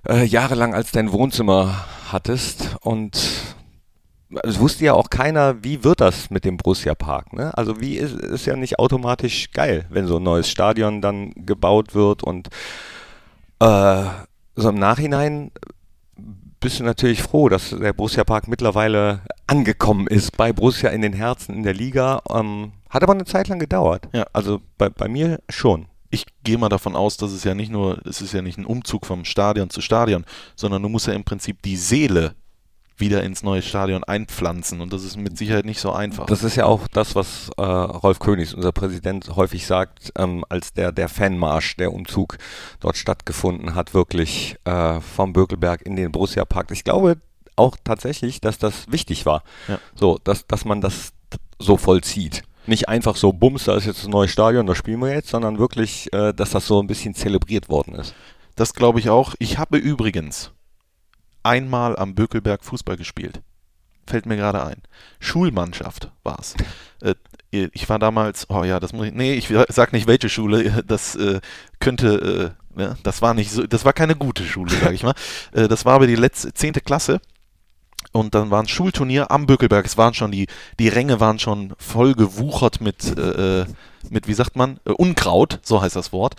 [0.09, 2.77] äh, jahrelang als dein Wohnzimmer hattest.
[2.81, 3.19] Und
[4.43, 7.33] es wusste ja auch keiner, wie wird das mit dem Borussia Park.
[7.33, 7.57] Ne?
[7.57, 11.95] Also wie ist, ist ja nicht automatisch geil, wenn so ein neues Stadion dann gebaut
[11.95, 12.49] wird und
[13.61, 14.05] äh,
[14.57, 15.53] so im Nachhinein
[16.59, 21.13] bist du natürlich froh, dass der Borussia Park mittlerweile angekommen ist bei Borussia in den
[21.13, 22.23] Herzen in der Liga.
[22.31, 24.09] Ähm, hat aber eine Zeit lang gedauert.
[24.13, 24.27] Ja.
[24.33, 25.87] Also bei, bei mir schon.
[26.11, 28.65] ich gehe mal davon aus, dass es ja nicht nur, es ist ja nicht ein
[28.65, 30.25] Umzug vom Stadion zu Stadion,
[30.57, 32.35] sondern du musst ja im Prinzip die Seele
[32.99, 36.27] wieder ins neue Stadion einpflanzen und das ist mit Sicherheit nicht so einfach.
[36.27, 40.73] Das ist ja auch das, was äh, Rolf Königs, unser Präsident, häufig sagt, ähm, als
[40.73, 42.39] der, der Fanmarsch, der Umzug
[42.81, 46.71] dort stattgefunden hat, wirklich äh, vom Bökelberg in den Borussia Park.
[46.71, 47.19] Ich glaube
[47.57, 49.43] auch tatsächlich, dass das wichtig war.
[49.69, 49.79] Ja.
[49.95, 51.13] So, dass, dass man das
[51.59, 52.43] so vollzieht.
[52.67, 55.59] Nicht einfach so, bums, da ist jetzt das neue Stadion, da spielen wir jetzt, sondern
[55.59, 58.15] wirklich, äh, dass das so ein bisschen zelebriert worden ist.
[58.57, 59.35] Das glaube ich auch.
[59.39, 60.53] Ich habe übrigens
[61.47, 63.41] einmal am Bökelberg Fußball gespielt.
[64.07, 64.83] Fällt mir gerade ein.
[65.19, 66.55] Schulmannschaft war es.
[67.01, 67.15] Äh,
[67.51, 71.17] ich war damals, oh ja, das muss ich, nee, ich sag nicht welche Schule, das
[71.17, 71.41] äh,
[71.81, 75.15] könnte, äh, ja, das war nicht so, das war keine gute Schule, sag ich mal.
[75.53, 77.21] Äh, das war aber die letzte, zehnte Klasse.
[78.13, 79.85] Und dann war ein Schulturnier am Bökelberg.
[79.85, 80.47] Es waren schon die,
[80.79, 83.67] die Ränge waren schon voll gewuchert mit, äh, äh,
[84.09, 86.37] mit wie sagt man, äh, Unkraut, so heißt das Wort.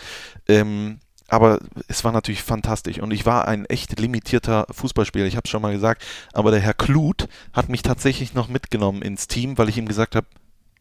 [0.47, 5.46] Ähm, aber es war natürlich fantastisch und ich war ein echt limitierter Fußballspieler, ich habe
[5.46, 6.04] es schon mal gesagt,
[6.34, 10.16] aber der Herr Kluth hat mich tatsächlich noch mitgenommen ins Team, weil ich ihm gesagt
[10.16, 10.28] habe,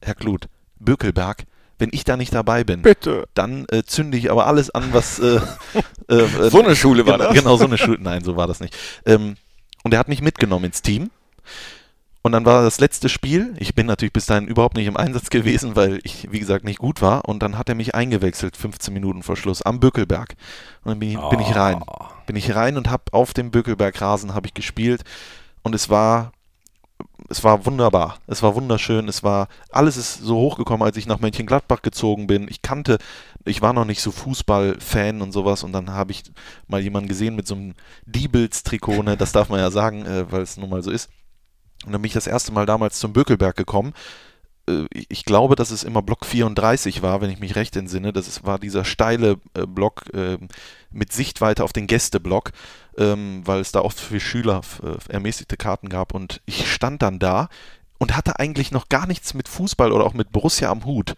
[0.01, 1.45] Herr Kluth, Bökelberg,
[1.79, 3.29] wenn ich da nicht dabei bin, Bitte.
[3.35, 5.41] dann äh, zünde ich aber alles an, was äh,
[6.09, 7.39] äh, äh, So eine Schule war genau, das?
[7.39, 8.77] Genau, so eine Schule, nein, so war das nicht.
[9.05, 9.37] Ähm,
[9.83, 11.11] und er hat mich mitgenommen ins Team.
[12.27, 13.55] Und dann war das letzte Spiel.
[13.57, 16.81] Ich bin natürlich bis dahin überhaupt nicht im Einsatz gewesen, weil ich, wie gesagt, nicht
[16.81, 17.29] gut war.
[17.29, 20.35] Und dann hat er mich eingewechselt, 15 Minuten vor Schluss, am Bökelberg.
[20.83, 21.85] Und dann bin ich, bin ich rein.
[22.27, 25.05] Bin ich rein und habe auf dem Bökelberg-Rasen habe ich gespielt.
[25.63, 26.33] Und es war,
[27.29, 28.19] es war wunderbar.
[28.27, 29.07] Es war wunderschön.
[29.07, 32.49] Es war, alles ist so hochgekommen, als ich nach Mönchengladbach gezogen bin.
[32.49, 32.99] Ich kannte,
[33.45, 35.63] ich war noch nicht so Fußball-Fan und sowas.
[35.63, 36.25] Und dann habe ich
[36.67, 37.75] mal jemanden gesehen mit so einem
[38.07, 39.17] Diebels-Trikot, ne?
[39.17, 41.09] das darf man ja sagen, äh, weil es nun mal so ist.
[41.87, 43.95] Und dann bin ich das erste Mal damals zum Bökelberg gekommen.
[44.69, 48.13] Äh, ich- glaube, dass es immer Block 34 war, wenn ich mich recht entsinne.
[48.13, 50.49] Das war dieser steile äh, Block ähm,
[50.91, 52.53] mit Sichtweite auf den Gästeblock,
[52.99, 56.15] ähm, weil es da oft für Schüler äh, ermäßigte Karten gab.
[56.15, 57.49] Und ich stand dann da
[57.99, 61.15] und hatte eigentlich noch gar nichts mit Fußball oder auch mit Borussia am Hut.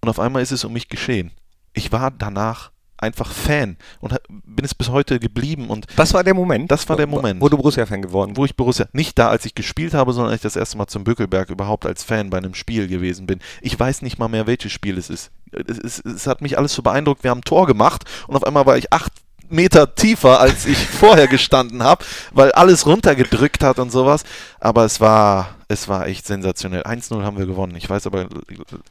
[0.00, 1.30] Und auf einmal ist es um mich geschehen.
[1.74, 6.34] Ich war danach einfach Fan und bin es bis heute geblieben und Das war der
[6.34, 6.70] Moment.
[6.70, 7.40] Das war der Moment.
[7.40, 10.38] Wo du Borussia-Fan geworden wo ich Borussia, nicht da, als ich gespielt habe, sondern als
[10.38, 13.40] ich das erste Mal zum Bökelberg überhaupt als Fan bei einem Spiel gewesen bin.
[13.60, 15.30] Ich weiß nicht mal mehr, welches Spiel es ist.
[15.52, 17.24] Es, es, es hat mich alles so beeindruckt.
[17.24, 19.12] Wir haben ein Tor gemacht und auf einmal war ich acht
[19.50, 24.24] Meter tiefer, als ich vorher gestanden habe, weil alles runtergedrückt hat und sowas.
[24.60, 26.82] Aber es war, es war echt sensationell.
[26.82, 27.76] 1-0 haben wir gewonnen.
[27.76, 28.26] Ich weiß aber,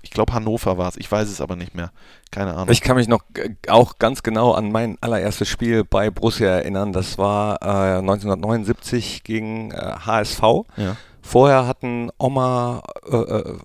[0.01, 0.97] ich glaube Hannover war es.
[0.97, 1.91] Ich weiß es aber nicht mehr.
[2.32, 2.70] Keine Ahnung.
[2.72, 6.93] Ich kann mich noch äh, auch ganz genau an mein allererstes Spiel bei Borussia erinnern.
[6.93, 10.41] Das war äh, 1979 gegen äh, HSV.
[10.78, 10.95] ja.
[11.28, 13.58] Vorher hatten Oma, äh, äh,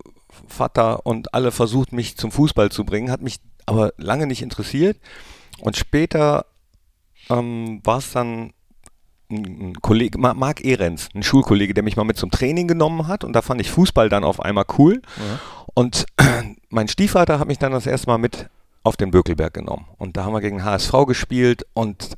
[0.48, 4.98] Vater und alle versucht, mich zum Fußball zu bringen, hat mich aber lange nicht interessiert.
[5.60, 6.46] Und später
[7.30, 8.52] ähm, war es dann
[9.30, 13.24] ein Kollege, Ma- Marc Ehrens, ein Schulkollege, der mich mal mit zum Training genommen hat
[13.24, 15.00] und da fand ich Fußball dann auf einmal cool.
[15.74, 16.04] Und
[16.68, 18.48] mein Stiefvater hat mich dann das erste Mal mit
[18.82, 19.86] auf den Bökelberg genommen.
[19.96, 22.10] Und da haben wir gegen HSV gespielt und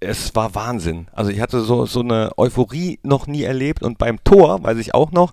[0.00, 1.06] es war Wahnsinn.
[1.12, 4.92] Also ich hatte so, so eine Euphorie noch nie erlebt und beim Tor, weiß ich
[4.94, 5.32] auch noch,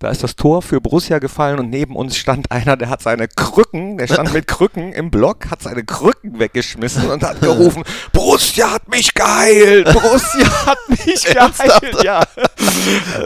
[0.00, 3.28] Da ist das Tor für Borussia gefallen und neben uns stand einer, der hat seine
[3.28, 8.72] Krücken, der stand mit Krücken im Block, hat seine Krücken weggeschmissen und hat gerufen, Borussia
[8.72, 12.22] hat mich geheilt, Borussia hat mich geheilt, ja.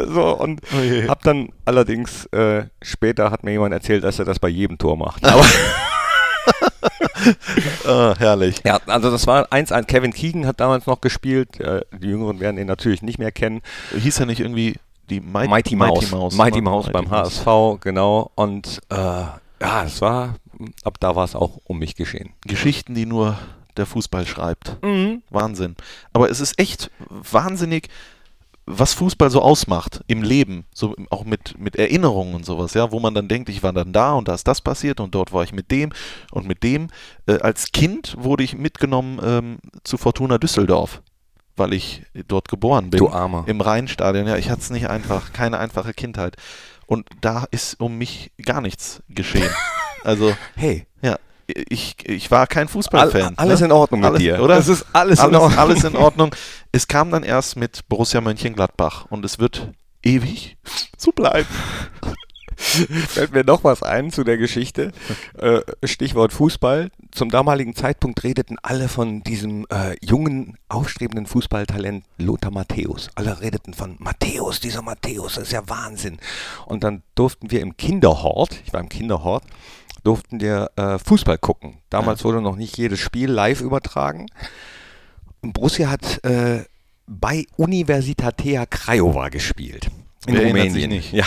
[0.06, 4.38] So, und Oh hab dann allerdings, äh, später hat mir jemand erzählt, dass er das
[4.38, 5.24] bei jedem Tor macht.
[5.24, 5.44] Aber
[7.86, 8.56] Ah, herrlich.
[8.64, 9.84] ja, also das war 1-1.
[9.84, 13.60] Kevin Keegan hat damals noch gespielt, äh, die Jüngeren werden ihn natürlich nicht mehr kennen.
[13.98, 14.76] Hieß er nicht irgendwie
[15.08, 16.10] die Mighty, Mighty Mouse.
[16.10, 17.44] Mouse, Mighty Mouse Mighty beim Mouse.
[17.46, 18.30] HSV, genau.
[18.34, 20.36] Und äh, ja, es war,
[20.84, 22.30] ab da war es auch um mich geschehen.
[22.42, 23.38] Geschichten, die nur
[23.76, 24.76] der Fußball schreibt.
[24.82, 25.22] Mhm.
[25.30, 25.76] Wahnsinn.
[26.12, 27.88] Aber es ist echt wahnsinnig,
[28.70, 33.00] was Fußball so ausmacht im Leben, so auch mit, mit Erinnerungen und sowas, ja, wo
[33.00, 35.42] man dann denkt, ich war dann da und da ist das passiert und dort war
[35.42, 35.90] ich mit dem
[36.30, 36.88] und mit dem.
[37.26, 41.02] Äh, als Kind wurde ich mitgenommen ähm, zu Fortuna Düsseldorf,
[41.58, 42.98] weil ich dort geboren bin.
[42.98, 43.44] Du Armer.
[43.46, 46.36] Im Rheinstadion, ja, ich hatte es nicht einfach, keine einfache Kindheit.
[46.86, 49.50] Und da ist um mich gar nichts geschehen.
[50.04, 51.16] Also, Hey, ja,
[51.48, 53.34] ich, ich war kein Fußballfan.
[53.36, 53.66] alles ne?
[53.66, 54.40] in Ordnung mit Alles, dir.
[54.40, 54.56] Oder?
[54.58, 55.58] Es ist alles, in alles, Ordnung.
[55.58, 56.34] alles in Ordnung.
[56.70, 59.72] Es kam dann erst mit Borussia Mönchengladbach und es wird
[60.04, 60.56] ewig
[60.96, 61.48] so bleiben.
[63.08, 64.90] Fällt mir noch was ein zu der Geschichte.
[65.38, 66.90] Äh, Stichwort Fußball.
[67.12, 73.10] Zum damaligen Zeitpunkt redeten alle von diesem äh, jungen, aufstrebenden Fußballtalent Lothar Matthäus.
[73.14, 76.18] Alle redeten von Matthäus, dieser Matthäus, das ist ja Wahnsinn.
[76.66, 79.44] Und dann durften wir im Kinderhort, ich war im Kinderhort,
[80.02, 81.78] durften wir äh, Fußball gucken.
[81.90, 84.26] Damals wurde noch nicht jedes Spiel live übertragen.
[85.42, 86.64] Und Borussia hat äh,
[87.06, 89.88] bei Universitatea Craiova gespielt.
[90.26, 90.90] In Wer Rumänien.
[90.90, 91.12] nicht?
[91.12, 91.24] Ja.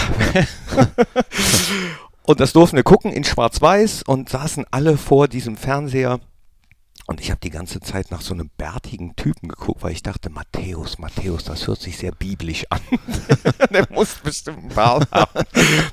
[2.23, 6.19] und das durften wir gucken in Schwarz-Weiß und saßen alle vor diesem Fernseher.
[7.11, 10.29] Und ich habe die ganze Zeit nach so einem bärtigen Typen geguckt, weil ich dachte,
[10.29, 12.79] Matthäus, Matthäus, das hört sich sehr biblisch an.
[13.73, 15.45] Der muss bestimmt einen Bart haben.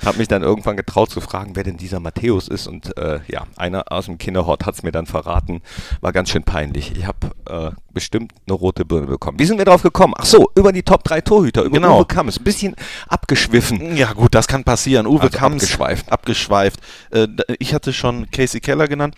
[0.05, 2.69] Habe mich dann irgendwann getraut zu fragen, wer denn dieser Matthäus ist.
[2.69, 5.61] Und äh, ja, einer aus dem Kinderhort hat es mir dann verraten.
[6.01, 6.93] War ganz schön peinlich.
[6.97, 9.41] Ich habe äh, bestimmt eine rote Birne bekommen.
[9.41, 10.15] Wie sind wir drauf gekommen?
[10.17, 11.99] Ach so, über die Top 3 Torhüter, über Genau.
[11.99, 12.39] Uwe Kammes.
[12.39, 12.77] Ein bisschen
[13.09, 13.97] abgeschwiffen.
[13.97, 15.05] Ja gut, das kann passieren.
[15.09, 16.13] Uwe Also Kamms abgeschweift.
[16.13, 16.81] abgeschweift.
[17.11, 17.27] Äh,
[17.59, 19.17] ich hatte schon Casey Keller genannt.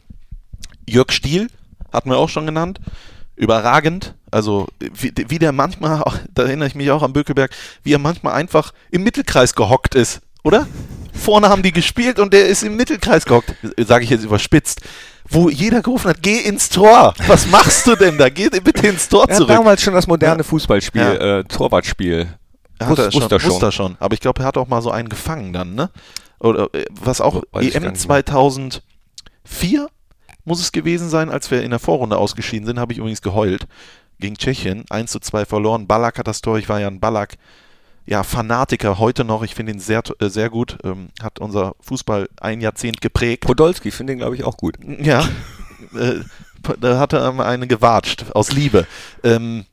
[0.89, 1.51] Jörg Stiel
[1.93, 2.81] hatten wir auch schon genannt.
[3.37, 4.15] Überragend.
[4.31, 6.03] Also wie, wie der manchmal,
[6.35, 7.51] da erinnere ich mich auch an Bökelberg,
[7.83, 10.67] wie er manchmal einfach im Mittelkreis gehockt ist, oder?
[11.13, 13.55] Vorne haben die gespielt und der ist im Mittelkreis gehockt.
[13.79, 14.81] Sage ich jetzt überspitzt.
[15.29, 17.15] Wo jeder gerufen hat, geh ins Tor.
[17.27, 18.29] Was machst du denn da?
[18.31, 19.49] Geh bitte ins Tor hat zurück.
[19.49, 20.45] damals schon das moderne Ja.
[20.45, 21.39] Fußballspiel, Ja.
[21.39, 22.27] äh, Torwartspiel.
[22.83, 23.97] Hat er Wus- wusste er schon, wusste schon.
[24.01, 25.91] Aber ich glaube, er hat auch mal so einen gefangen dann, ne?
[26.41, 27.95] Oder äh, was auch Weiß EM nicht mehr.
[27.95, 29.89] 2004
[30.51, 33.69] muss es gewesen sein, als wir in der Vorrunde ausgeschieden sind, habe ich übrigens geheult.
[34.19, 35.87] Gegen Tschechien, 1 zu 2 verloren.
[35.87, 37.37] Ballack hat das Tor, ich war ja ein Ballack.
[38.05, 39.45] Ja, Fanatiker heute noch.
[39.45, 40.77] Ich finde ihn sehr, äh, sehr gut.
[40.83, 43.45] Ähm, hat unser Fußball ein Jahrzehnt geprägt.
[43.45, 44.75] Podolski finde ihn, glaube ich, auch gut.
[45.01, 45.21] Ja,
[45.95, 46.17] äh,
[46.81, 48.89] da hat er einmal eine gewatscht, aus Liebe.
[49.23, 49.67] Ähm,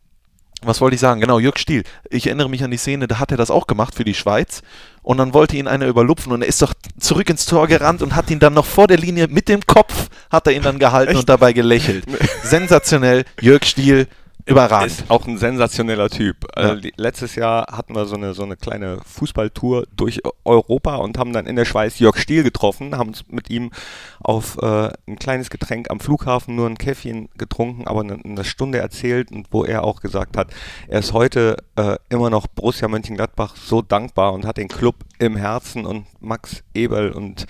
[0.61, 1.21] was wollte ich sagen?
[1.21, 1.84] Genau, Jörg Stiel.
[2.11, 4.61] Ich erinnere mich an die Szene, da hat er das auch gemacht für die Schweiz.
[5.08, 8.14] Und dann wollte ihn einer überlupfen und er ist doch zurück ins Tor gerannt und
[8.14, 11.16] hat ihn dann noch vor der Linie mit dem Kopf, hat er ihn dann gehalten
[11.16, 12.03] und dabei gelächelt.
[12.43, 14.08] Sensationell, Jörg Stiel,
[14.48, 14.91] überragend.
[14.91, 16.45] Ist auch ein sensationeller Typ.
[16.56, 16.91] Also Ja.
[16.98, 21.45] letztes Jahr hatten wir so eine, so eine kleine Fußballtour durch Europa und haben dann
[21.45, 23.72] in der Schweiz Jörg Stiel getroffen, haben uns mit ihm
[24.20, 28.78] auf äh, ein kleines Getränk am Flughafen nur ein Käffchen getrunken, aber eine, eine Stunde
[28.80, 30.48] erzählt und wo er auch gesagt hat,
[30.88, 35.36] er ist heute äh, immer noch Borussia Mönchengladbach so dankbar und hat den Club im
[35.36, 37.45] Herzen und Max Eberl und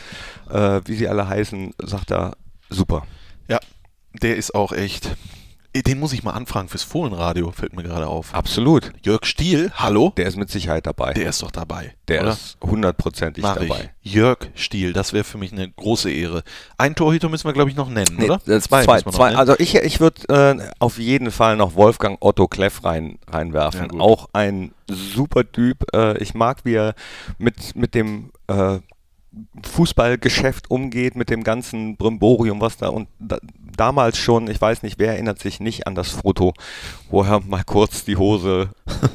[0.50, 2.36] äh, wie sie alle heißen, sagt er,
[2.70, 3.06] super.
[3.48, 3.60] Ja,
[4.22, 5.16] der ist auch echt.
[5.84, 8.34] Den muss ich mal anfragen fürs Fohlenradio, fällt mir gerade auf.
[8.34, 8.92] Absolut.
[9.04, 10.14] Jörg Stiel, hallo?
[10.18, 11.14] Der ist mit Sicherheit dabei.
[11.14, 11.94] Der ist doch dabei.
[12.08, 12.32] Der oder?
[12.32, 13.92] ist hundertprozentig dabei.
[14.02, 14.14] ich.
[14.14, 16.44] Jörg Stiel, das wäre für mich eine große Ehre.
[16.78, 18.40] Ein Torhüter müssen wir, glaube ich, noch nennen, Nee, oder?
[18.48, 19.26] äh, zwei, zwei.
[19.28, 19.38] nennen.
[19.40, 20.28] Also ich, ich würde
[20.60, 23.88] äh, auf jeden Fall noch Wolfgang Otto Kleff rein, Ja, reinwerfen.
[23.90, 24.02] gut.
[24.02, 25.86] Auch ein super Typ.
[25.94, 26.96] Äh, ich mag, wie er
[27.38, 28.80] mit, mit dem äh,
[29.64, 33.38] Fußballgeschäft umgeht, mit dem ganzen Brimborium, was da und da,
[33.76, 36.54] damals schon, ich weiß nicht, wer erinnert sich nicht an das Foto,
[37.10, 38.70] wo er mal kurz die Hose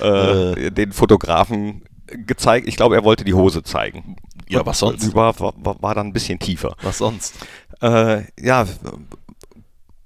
[0.00, 4.16] äh, den Fotografen gezeigt, ich glaube, er wollte die Hose zeigen.
[4.48, 5.02] Ja, was sonst?
[5.02, 6.76] Die war, war, war dann ein bisschen tiefer.
[6.82, 7.34] Was sonst?
[7.80, 8.66] Äh, ja,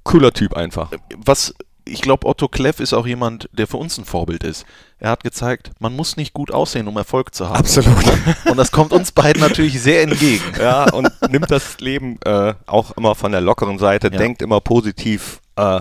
[0.04, 0.90] cooler Typ einfach.
[1.16, 1.54] Was,
[1.88, 4.66] ich glaube, Otto Kleff ist auch jemand, der für uns ein Vorbild ist.
[4.98, 7.56] Er hat gezeigt, man muss nicht gut aussehen, um Erfolg zu haben.
[7.58, 8.04] Absolut.
[8.50, 10.42] Und das kommt uns beiden natürlich sehr entgegen.
[10.58, 14.18] ja, und nimmt das Leben äh, auch immer von der lockeren Seite, Ja.
[14.18, 15.40] denkt immer positiv.
[15.56, 15.80] Äh,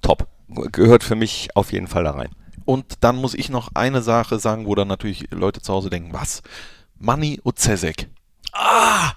[0.00, 0.28] top.
[0.48, 2.30] Gehört für mich auf jeden Fall da rein.
[2.64, 6.12] Und dann muss ich noch eine Sache sagen, wo dann natürlich Leute zu Hause denken,
[6.12, 6.42] was?
[6.98, 8.08] Manni Ozesek.
[8.52, 9.12] Ah!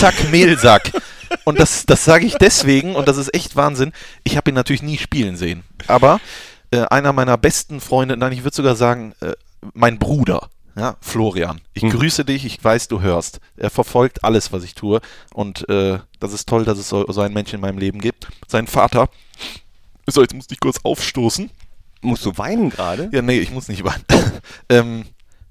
[0.00, 0.92] Zickzack Mehlsack.
[1.44, 3.92] Und das, das sage ich deswegen, und das ist echt Wahnsinn,
[4.24, 5.62] ich habe ihn natürlich nie spielen sehen.
[5.88, 6.20] Aber
[6.70, 9.32] äh, einer meiner besten Freunde, nein, ich würde sogar sagen, äh,
[9.74, 11.60] mein Bruder, ja, Florian.
[11.74, 11.90] Ich Hm.
[11.90, 13.40] grüße dich, ich weiß, du hörst.
[13.58, 15.02] Er verfolgt alles, was ich tue.
[15.34, 18.28] Und äh, das ist toll, dass es so, so ein Mensch in meinem Leben gibt.
[18.48, 19.10] Sein Vater.
[20.06, 21.50] So, jetzt musste ich kurz aufstoßen.
[22.00, 23.10] Musst du weinen gerade?
[23.12, 24.04] Ja, nee, ich muss nicht weinen.
[24.70, 25.04] ähm,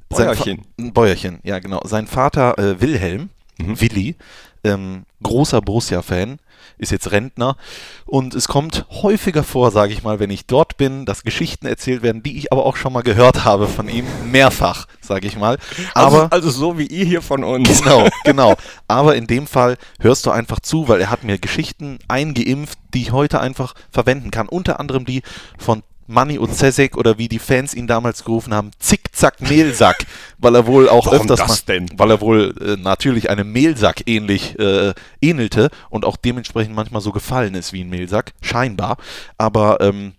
[0.10, 0.66] Bäuerchen.
[0.80, 1.82] Ein Bäuerchen, ja, genau.
[1.86, 3.30] Sein Vater äh, Wilhelm,
[3.62, 3.82] Mhm.
[3.82, 4.16] Willi,
[4.64, 6.40] ähm, großer Borussia-Fan,
[6.78, 7.58] ist jetzt Rentner.
[8.06, 12.02] Und es kommt häufiger vor, sage ich mal, wenn ich dort bin, dass Geschichten erzählt
[12.02, 14.06] werden, die ich aber auch schon mal gehört habe von ihm.
[14.32, 15.58] Mehrfach, sage ich mal.
[15.94, 16.24] Aber.
[16.32, 17.82] also, also so wie ihr hier von uns.
[17.82, 18.56] Genau, genau.
[18.88, 23.02] Aber in dem Fall hörst du einfach zu, weil er hat mir Geschichten eingeimpft, die
[23.04, 24.48] ich heute einfach verwenden kann.
[24.48, 25.22] Unter anderem die
[25.58, 30.06] von Manni und Zezek oder wie die Fans ihn damals gerufen haben, Zickzack Mehlsack,
[30.40, 31.88] weil er wohl auch Warum öfters das denn?
[31.98, 37.12] weil er wohl äh, natürlich einem Mehlsack ähnlich äh, ähnelte und auch dementsprechend manchmal so
[37.12, 38.98] gefallen ist wie ein Mehlsack, scheinbar.
[39.38, 40.14] Aber ähm,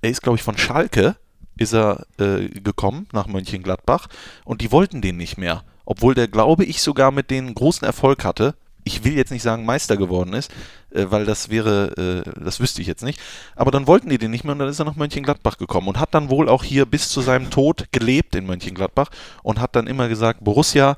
[0.00, 1.16] er ist, glaube ich, von Schalke
[1.58, 4.08] ist er äh, gekommen nach Mönchengladbach
[4.44, 5.62] und die wollten den nicht mehr.
[5.84, 8.54] Obwohl der, glaube ich, sogar mit denen großen Erfolg hatte.
[8.84, 10.50] Ich will jetzt nicht sagen Meister geworden ist,
[10.92, 13.20] äh, weil das wäre, äh, das wüsste ich jetzt nicht.
[13.56, 15.98] Aber dann wollten die den nicht mehr und dann ist er nach Mönchengladbach gekommen und
[15.98, 19.10] hat dann wohl auch hier bis zu seinem Tod gelebt in Mönchengladbach
[19.42, 20.96] und hat dann immer gesagt, Borussia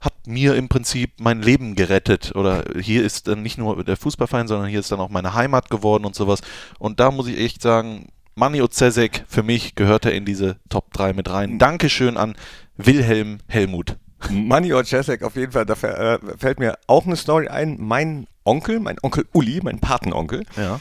[0.00, 2.34] hat mir im Prinzip mein Leben gerettet.
[2.34, 5.70] Oder hier ist dann nicht nur der Fußballverein, sondern hier ist dann auch meine Heimat
[5.70, 6.40] geworden und sowas.
[6.78, 10.92] Und da muss ich echt sagen, Manni Ozesek, für mich gehört er in diese Top
[10.94, 11.58] 3 mit rein.
[11.58, 12.34] Dankeschön an
[12.76, 13.96] Wilhelm Helmut.
[14.30, 17.76] Manny Ocesek auf jeden Fall, da äh, fällt mir auch eine Story ein.
[17.78, 20.80] Mein Onkel, mein Onkel Uli, mein Patenonkel, Ja.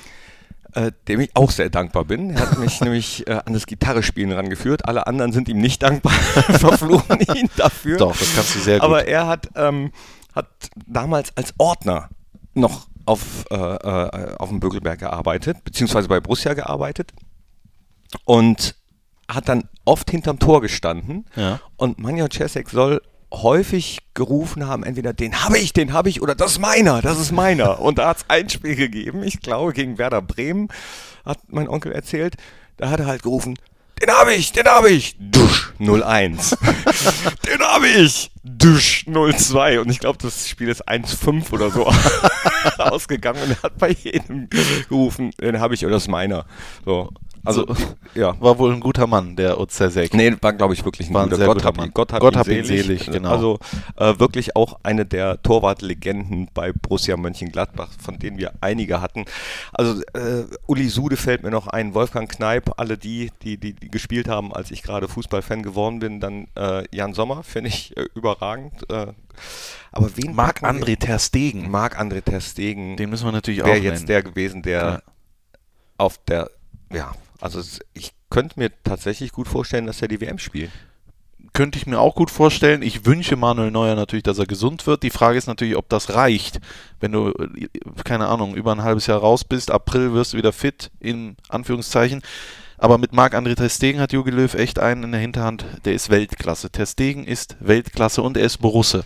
[0.74, 2.32] äh, dem ich auch sehr dankbar bin.
[2.32, 4.86] Er hat mich nämlich äh, an das Gitarrespielen rangeführt.
[4.88, 7.98] Alle anderen sind ihm nicht dankbar, verfluchen ihn dafür.
[7.98, 8.84] Doch, das kannst du sehr gut.
[8.86, 9.92] Aber er hat, ähm,
[10.36, 10.48] hat
[10.88, 12.10] damals als Ordner
[12.54, 17.12] noch auf, äh, äh, auf dem Bögelberg gearbeitet, beziehungsweise bei Borussia gearbeitet.
[18.26, 18.76] Und
[19.28, 21.26] hat dann oft hinterm Tor gestanden.
[21.36, 21.60] Ja.
[21.76, 23.02] Und Manja Cesek soll
[23.32, 27.20] häufig gerufen haben, entweder den habe ich, den habe ich oder das ist meiner, das
[27.20, 27.80] ist meiner.
[27.82, 30.70] Und da hat es ein Spiel gegeben, ich glaube gegen Werder Bremen,
[31.26, 32.36] hat mein Onkel erzählt,
[32.78, 33.58] da hat er halt gerufen,
[34.02, 36.50] den habe ich, den habe ich, Dusch 01.
[37.48, 39.82] den habe ich, Dusch 02.
[39.82, 41.86] Und ich glaube, das Spiel ist 1-5 oder so
[42.78, 46.46] ausgegangen und er hat bei jedem gerufen, den habe ich oder das ist meiner.
[46.86, 47.10] So.
[47.50, 47.76] Also, So.
[48.16, 48.40] ja.
[48.42, 50.14] War wohl ein guter Mann, der Ozesek.
[50.14, 51.88] Nee, war glaube ich wirklich ein War ein guter sehr Gott, guter hab Mann.
[51.88, 52.86] ihn, Gott hab Gott ihn hab ihn selig.
[53.04, 53.30] selig, genau.
[53.32, 53.60] Also
[53.98, 59.26] äh, wirklich auch eine der Torwartlegenden bei Borussia Mönchengladbach, von denen wir einige hatten.
[59.74, 63.90] Also äh, Uli Sude fällt mir noch ein, Wolfgang Kneip, alle die, die, die, die
[63.90, 66.20] gespielt haben, als ich gerade Fußballfan geworden bin.
[66.20, 68.74] Dann äh, Jan Sommer, finde ich äh, überragend.
[68.90, 69.08] Äh,
[69.92, 71.70] aber wen packen wir- Marc-André Ter Stegen.
[71.72, 74.08] Marc-André Ter Stegen Den müssen wir natürlich auch wäre jetzt nennen.
[74.08, 75.02] der gewesen, der Ja.
[75.98, 76.50] auf der,
[76.94, 77.12] ja,
[77.42, 77.62] also
[77.94, 80.72] ich könnte mir tatsächlich gut vorstellen, dass er die WM spielt.
[81.54, 82.82] könnte ich mir auch gut vorstellen.
[82.82, 85.04] Ich wünsche Manuel Neuer natürlich, dass er gesund wird.
[85.04, 86.60] Die Frage ist natürlich, ob das reicht.
[87.00, 87.34] Wenn du,
[88.04, 92.22] keine Ahnung, über ein halbes Jahr raus bist, April wirst du wieder fit, in Anführungszeichen.
[92.78, 96.10] Aber mit Marc-André Ter Stegen hat Jogi Löw echt einen in der Hinterhand, der ist
[96.10, 96.70] Weltklasse.
[96.70, 99.04] Ter Stegen ist Weltklasse und er ist Borusse.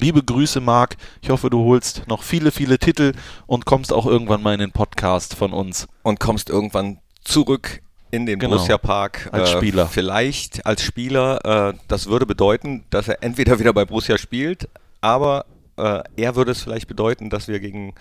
[0.00, 0.96] Liebe Grüße, Marc.
[1.22, 3.12] Ich hoffe, du holst noch viele, viele Titel
[3.46, 5.86] und kommst auch irgendwann mal in den Podcast von uns.
[6.02, 8.56] und kommst irgendwann zurück in den Genau.
[8.56, 9.86] Borussia Park Als Spieler.
[9.88, 11.70] Vielleicht als Spieler.
[11.72, 14.68] Äh, das würde bedeuten, dass er entweder wieder bei Borussia spielt,
[15.00, 15.46] aber
[15.76, 17.94] äh, er würde es vielleicht bedeuten, dass wir gegen,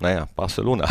[0.00, 0.88] naja, Barcelona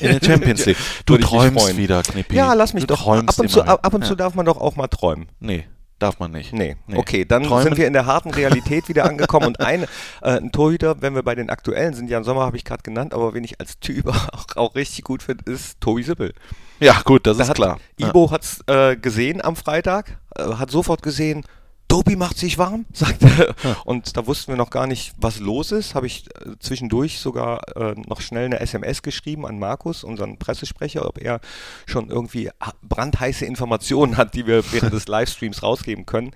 [0.00, 0.76] In der Champions League.
[1.06, 2.34] Du träumst wieder, Knippi.
[2.36, 3.06] Ja, lass mich du doch.
[3.08, 4.16] Ab und, zu, ab, und zu Ja.
[4.16, 5.28] darf man doch auch mal träumen.
[5.40, 5.64] Nee,
[5.98, 6.52] darf man nicht.
[6.52, 6.76] Nee.
[6.86, 6.98] Nee.
[6.98, 10.52] Okay, dann Träumen- sind wir in der harten Realität wieder angekommen und ein, äh, ein
[10.52, 13.44] Torhüter, wenn wir bei den aktuellen sind, Jan Sommer habe ich gerade genannt, aber wen
[13.44, 16.34] ich als Typ auch, auch richtig gut finde, ist Tobi Sippel.
[16.80, 17.80] Ja, gut, das Da ist hat, klar.
[17.98, 18.08] Ja.
[18.08, 21.44] Ibo hat es äh, gesehen am Freitag, äh, hat sofort gesehen,
[21.88, 23.54] Tobi macht sich warm, sagt er.
[23.86, 25.94] Und da wussten wir noch gar nicht, was los ist.
[25.94, 31.06] Habe ich äh, zwischendurch sogar äh, noch schnell eine SMS geschrieben an Markus, unseren Pressesprecher,
[31.06, 31.40] ob er
[31.86, 36.32] schon irgendwie ha- brandheiße Informationen hat, die wir während des Livestreams rausgeben können.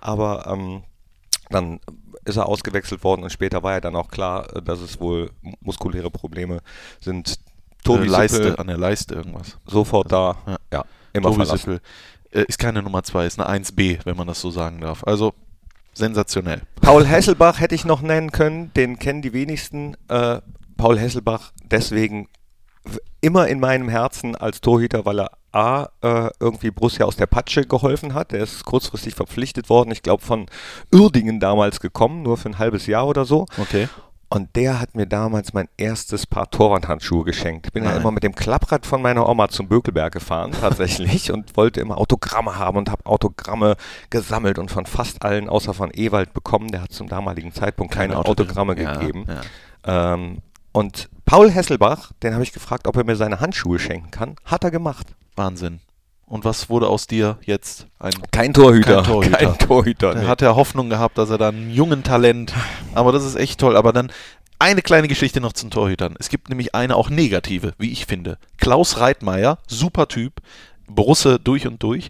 [0.00, 0.82] Aber ähm,
[1.50, 1.78] dann
[2.24, 5.30] ist er ausgewechselt worden und später war ja dann auch klar, äh, dass es wohl
[5.60, 6.62] muskuläre Probleme
[7.00, 7.38] sind.
[7.86, 9.58] Tobi Leiste, Sippel an der Leiste irgendwas.
[9.66, 10.36] sofort da.
[10.46, 10.56] Ja.
[10.72, 11.58] Ja, immer Tobi verlassen.
[11.58, 11.80] Sippel.
[12.30, 15.04] Äh, ist keine Nummer 2, ist eine 1b, wenn man das so sagen darf.
[15.04, 15.34] Also
[15.94, 16.62] sensationell.
[16.80, 19.96] Paul Hesselbach hätte ich noch nennen können, den kennen die wenigsten.
[20.08, 20.40] Äh,
[20.76, 22.28] Paul Hesselbach deswegen
[23.20, 27.64] immer in meinem Herzen als Torhüter, weil er A, äh, irgendwie Borussia aus der Patsche
[27.64, 28.32] geholfen hat.
[28.32, 30.46] Der ist kurzfristig verpflichtet worden, ich glaube von
[30.92, 33.46] Uerdingen damals gekommen, nur für ein halbes Jahr oder so.
[33.56, 33.88] Okay.
[34.28, 37.66] Und der hat mir damals mein erstes Paar Torwandhandschuhe geschenkt.
[37.66, 38.00] Ich bin ja Nein.
[38.00, 42.58] immer mit dem Klapprad von meiner Oma zum Bökelberg gefahren, tatsächlich, und wollte immer Autogramme
[42.58, 43.76] haben und habe Autogramme
[44.10, 46.72] gesammelt und von fast allen, außer von Ewald, bekommen.
[46.72, 49.26] Der hat zum damaligen Zeitpunkt keine, Keine Autogramme Autogramme, ja, gegeben.
[49.86, 50.14] ja.
[50.14, 50.38] Ähm,
[50.72, 54.36] und Paul Hesselbach, den habe ich gefragt, ob er mir seine Handschuhe schenken kann.
[54.44, 55.14] Hat er gemacht.
[55.36, 55.80] Wahnsinn.
[56.26, 57.86] Und was wurde aus dir jetzt?
[58.00, 58.96] Ein Kein Torhüter.
[58.96, 59.36] Kein Torhüter.
[59.38, 60.08] Kein Torhüter.
[60.08, 60.26] Er nee.
[60.26, 62.52] hat ja Hoffnung gehabt, dass er da einen jungen Talent.
[62.94, 63.76] Aber das ist echt toll.
[63.76, 64.10] Aber dann
[64.58, 66.16] eine kleine Geschichte noch zum Torhütern.
[66.18, 68.38] Es gibt nämlich eine auch negative, wie ich finde.
[68.58, 70.40] Klaus Reitmeier, super Typ,
[70.88, 72.08] Borusse durch und durch,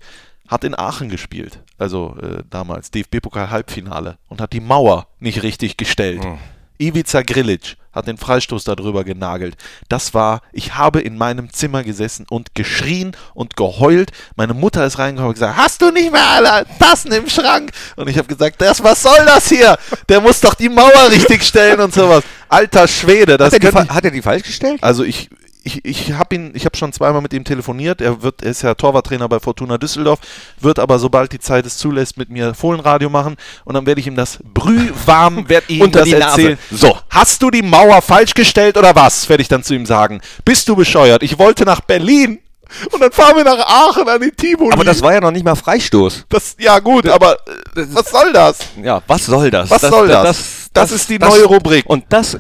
[0.49, 1.63] hat in Aachen gespielt.
[1.77, 6.25] Also äh, damals DFB-Pokal-Halbfinale und hat die Mauer nicht richtig gestellt.
[6.25, 6.39] Hm.
[6.79, 9.57] Ivica Grilic hat den Freistoß darüber genagelt.
[9.89, 14.13] Das war, ich habe in meinem Zimmer gesessen und geschrien und geheult.
[14.37, 17.71] Meine Mutter ist reingekommen und gesagt, hast du nicht mehr alle Tassen im Schrank?
[17.97, 19.79] Und ich habe gesagt, das, was soll das hier?
[20.11, 22.23] Der muss doch die Mauer richtig stellen und sowas.
[22.49, 24.83] Alter Schwede, das Hat er, die, hat er die falsch gestellt?
[24.83, 25.31] also ich,
[25.67, 28.01] ich, ich habe ihn, ich habe schon zweimal mit ihm telefoniert.
[28.01, 30.21] Er wird, er ist ja Torwarttrainer bei Fortuna Düsseldorf,
[30.61, 34.07] wird aber sobald die Zeit es zulässt mit mir Fohlenradio machen und dann werde ich
[34.07, 36.25] ihm das brühwarm, werde ihm Unter das die Nase.
[36.29, 36.59] erzählen.
[36.71, 39.29] So, hast du die Mauer falsch gestellt oder was?
[39.29, 40.21] Werde ich dann zu ihm sagen.
[40.45, 41.23] Bist du bescheuert?
[41.25, 42.39] Ich wollte nach Berlin
[42.93, 44.73] und dann fahren wir nach Aachen an die Tivoli.
[44.73, 46.27] Aber das war ja noch nicht mal Freistoß.
[46.29, 47.35] das, ja gut, aber
[47.77, 48.59] äh, was soll das?
[48.83, 49.71] Ja, was soll das?
[49.71, 50.23] Was soll das?
[50.25, 51.85] Das ist die neue Rubrik.
[51.87, 52.37] Und das,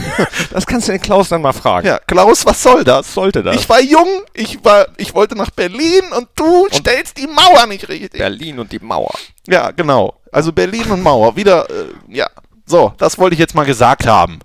[0.50, 1.86] das kannst du den Klaus dann mal fragen.
[1.86, 3.12] Ja, Klaus, was soll das?
[3.12, 3.56] sollte das?
[3.56, 7.88] Ich war jung, ich war, ich wollte nach Berlin und du stellst die Mauer nicht
[7.88, 8.12] richtig.
[8.12, 9.12] Berlin und die Mauer.
[9.46, 10.14] Ja, genau.
[10.32, 11.36] Also Berlin und Mauer.
[11.36, 12.28] Wieder, äh, ja.
[12.66, 14.38] So, das wollte ich jetzt mal gesagt haben.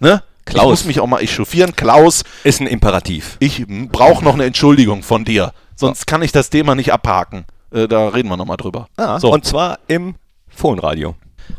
[0.00, 0.22] Ne?
[0.44, 0.64] Klaus.
[0.64, 1.76] Ich muss mich auch mal echauffieren.
[1.76, 3.36] Klaus, Ist ein Imperativ.
[3.40, 5.52] ich brauche noch eine Entschuldigung von dir.
[5.76, 7.44] Sonst kann ich das Thema nicht abhaken.
[7.72, 8.88] Äh, da reden wir nochmal drüber.
[9.18, 9.32] so.
[9.32, 10.14] Und zwar im
[10.48, 11.14] Fohlenradio.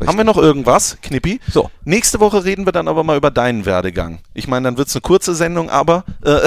[0.05, 1.39] Haben wir noch irgendwas, Knippi?
[1.51, 1.69] So.
[1.83, 4.19] Nächste Woche reden wir dann aber mal über deinen Werdegang.
[4.33, 6.39] Ich meine, dann wird es eine kurze Sendung, aber äh,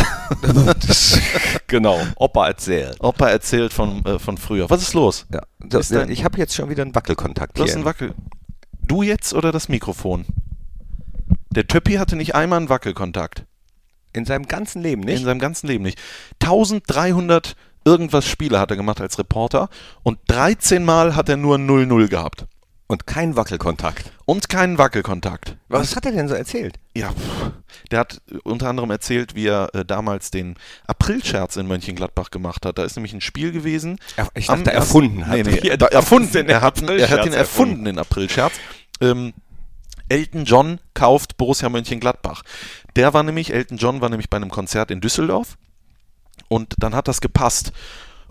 [1.67, 2.01] genau.
[2.17, 2.97] Opa erzählt.
[3.01, 4.69] Opa erzählt von, äh, von früher.
[4.71, 5.27] Was ist los?
[5.33, 8.15] Ja, das, Ist dein- ich habe jetzt schon wieder einen Wackelkontakt Du hast einen Wackel.
[8.81, 10.25] Du jetzt oder das Mikrofon?
[11.51, 13.45] Der Töppi hatte nicht einmal einen Wackelkontakt.
[14.15, 15.25] in seinem ganzen Leben In nicht.
[15.25, 15.99] seinem ganzen Leben nicht.
[16.43, 19.69] 1300 irgendwas Spiele hat er gemacht als Reporter
[20.03, 22.47] und 13 Mal hat er nur 0-0 gehabt.
[22.93, 24.13] Und kein Wackelkontakt.
[24.27, 25.57] Und keinen Wackelkontakt.
[25.69, 26.79] Was hat er denn so erzählt?
[26.95, 27.51] Ja, pff.
[27.91, 32.67] der hat äh, unter anderem erzählt, wie er äh, damals den Aprilscherz in Mönchengladbach gemacht
[32.67, 32.77] hat.
[32.77, 33.99] Da ist nämlich ein Spiel gewesen.
[34.17, 35.37] Er- ich dachte, ersten- erfunden hat.
[35.39, 36.51] Nee, nee, er erfunden.
[36.51, 38.53] Er hat, er hat ihn erfunden, den Aprilscherz.
[39.01, 39.33] Ähm,
[40.11, 42.43] Elton John kauft Borussia Mönchengladbach.
[42.95, 45.57] Der war nämlich, Elton John war nämlich bei einem Konzert in Düsseldorf
[46.49, 47.73] und dann hat das gepasst.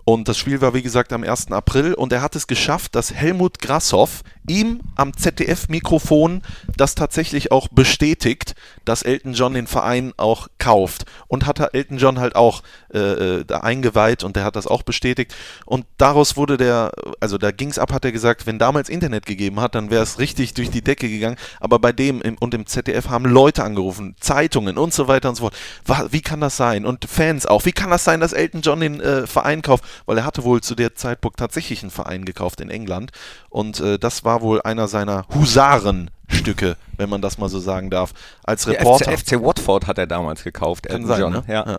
[0.04, 1.52] Und das Spiel war, wie gesagt, am 1.
[1.52, 6.42] April und er hat es geschafft, dass Helmut Grasshoff ihm am ZDF-Mikrofon
[6.76, 11.04] das tatsächlich auch bestätigt, dass Elton John den Verein auch kauft.
[11.28, 12.62] Und hat Elton John halt auch
[12.92, 15.34] äh, äh, da eingeweiht und der hat das auch bestätigt.
[15.64, 19.26] Und daraus wurde der, also da ging es ab, hat er gesagt, wenn damals Internet
[19.26, 21.36] gegeben hat, dann wäre es richtig durch die Decke gegangen.
[21.60, 25.36] Aber bei dem im, und im ZDF haben Leute angerufen, Zeitungen und so weiter und
[25.36, 26.12] so fort.
[26.12, 26.84] Wie kann das sein?
[26.84, 27.64] Und Fans auch.
[27.64, 29.84] Wie kann das sein, dass Elton John den äh, Verein kauft?
[30.06, 33.12] Weil er hatte wohl zu der Zeitpunkt tatsächlich einen Verein gekauft in England.
[33.48, 38.14] Und äh, das war wohl einer seiner Husarenstücke, wenn man das mal so sagen darf,
[38.44, 39.12] als Der Reporter.
[39.12, 40.86] FC, FC Watford hat er damals gekauft.
[40.86, 41.32] Elton sein, John.
[41.32, 41.44] ne?
[41.48, 41.66] Ja.
[41.72, 41.76] Ja.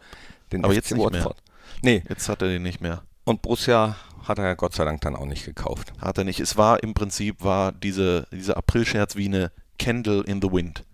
[0.51, 1.14] Den Aber FC jetzt nicht mehr.
[1.22, 1.38] Watford.
[1.82, 3.01] Nee, Jetzt hat er den nicht mehr.
[3.26, 3.95] und Borussia
[4.28, 5.91] hat er Gott sei Dank dann auch nicht gekauft.
[5.99, 6.39] Hat er nicht.
[6.39, 10.84] Es war im Prinzip war diese, dieser Aprilscherz wie eine Candle in the wind.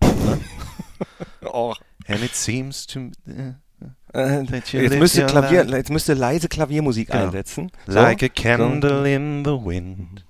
[1.42, 1.74] Oh.
[2.06, 7.26] And it seems to you jetzt, müsste Klavier, jetzt müsste leise Klaviermusik Genau.
[7.26, 7.70] einsetzen.
[7.86, 8.26] like so.
[8.26, 10.24] a candle in the wind,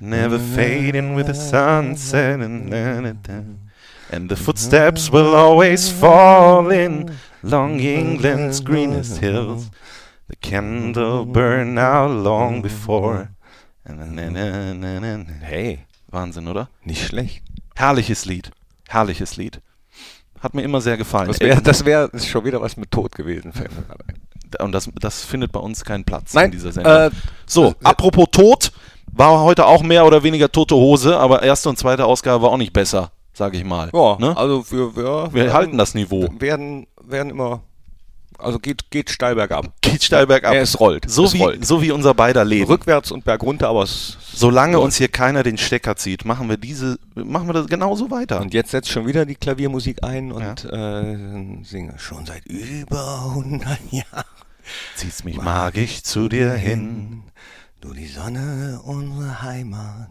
[0.00, 2.40] never fading with the sunset.
[2.40, 9.70] And, the footsteps will always fall in long England's greenest hills.
[10.28, 13.30] The candle burned out long before.
[15.42, 16.68] Hey, Wahnsinn, oder?
[16.84, 17.42] nicht schlecht.
[17.74, 18.50] Herrliches Lied.
[18.88, 19.60] Herrliches Lied.
[20.40, 21.28] Hat mir immer sehr gefallen.
[21.28, 23.52] Das wäre das wär schon wieder was mit Tod gewesen.
[24.60, 26.92] Und das, das findet bei uns keinen Platz Nein, in dieser Sendung.
[26.92, 27.10] äh,
[27.46, 28.70] so, äh, apropos Tod,
[29.16, 32.56] war heute auch mehr oder weniger tote Hose, aber erste und zweite Ausgabe war auch
[32.56, 33.90] nicht besser, sage ich mal.
[33.92, 34.36] Ja, ne?
[34.36, 36.28] also wir, wir, Wir halten das Niveau.
[36.38, 37.62] Werden, werden immer,
[38.38, 39.72] also geht, geht steil bergab.
[39.80, 40.54] Geht steil bergab.
[40.54, 41.08] Ja, es rollt.
[41.08, 41.64] So, es wie, rollt.
[41.64, 42.66] so wie unser beider Leben.
[42.66, 44.18] Rückwärts und bergunter, aber es.
[44.32, 44.86] Solange rollt.
[44.86, 48.40] uns hier keiner den Stecker zieht, machen wir diese, machen wir das genauso weiter.
[48.40, 53.78] Und jetzt setzt schon wieder die Klaviermusik ein und äh, singe schon seit über 100
[53.92, 54.24] Jahren.
[54.96, 57.22] ziehst mich magisch zu dir hin.
[57.84, 60.08] Du die Sonne, unsere Heimat.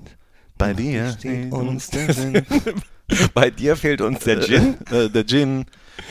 [0.59, 2.45] Bei dir steht uns uns der Sinn.
[3.33, 4.77] Bei dir fehlt uns der Gin.
[4.91, 5.65] Äh, der Gin.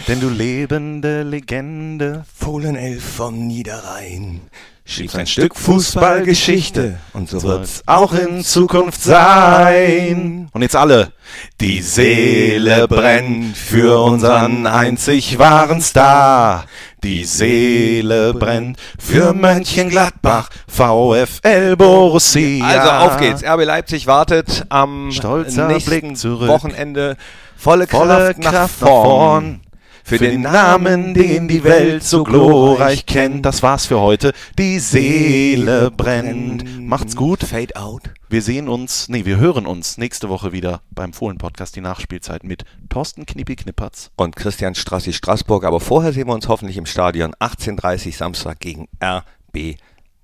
[0.09, 2.25] Denn du lebende Legende.
[2.35, 4.41] Fohlenelf vom Niederrhein.
[4.85, 6.99] Schrieb ein Stück Fußballgeschichte.
[7.13, 10.49] Und so Wird's auch in Zukunft sein.
[10.53, 11.13] Und jetzt alle.
[11.61, 16.65] Die Seele brennt für unseren einzig wahren Star.
[17.05, 22.65] Die Seele brennt für Mönchengladbach, VfL Borussia.
[22.65, 23.43] Also auf geht's.
[23.45, 26.17] RB Leipzig wartet am Stolzer nächsten.
[26.49, 27.17] Wochenende
[27.57, 29.62] volle Kraft, Volle nach Kraft vorn.
[30.05, 33.47] Für den Namen, den die Welt so glorreich kennt.
[33.47, 34.33] Das war's für heute.
[34.59, 36.81] Die Seele brennt.
[36.81, 37.45] Macht's gut.
[37.45, 38.03] Fade out.
[38.29, 42.65] Wir sehen uns, nee, wir hören uns nächste Woche wieder beim Fohlen-Podcast, die Nachspielzeit mit
[42.89, 44.11] Thorsten Knippi-Knippertz.
[44.17, 45.65] Und Christian Strassi Straßburg.
[45.65, 49.77] Aber vorher sehen wir uns hoffentlich im Stadion 18.30 Samstag gegen RB.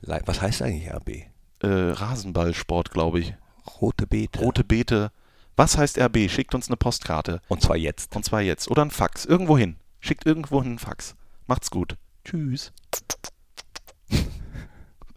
[0.03, 1.09] Was heißt eigentlich RB?
[1.63, 3.35] Äh, Rasenballsport, glaube ich.
[3.81, 4.41] Rote Beete.
[4.41, 5.11] Rote Beete.
[5.59, 6.31] Was heißt RB?
[6.31, 7.43] Schickt uns eine Postkarte.
[7.49, 8.15] Und zwar jetzt.
[8.15, 8.71] Und zwar jetzt.
[8.71, 9.25] Oder ein Fax.
[9.25, 9.75] Irgendwo hin.
[9.99, 11.17] Schickt irgendwo hin ein Fax.
[11.49, 11.97] Macht's gut.
[12.25, 12.73] Tschüss.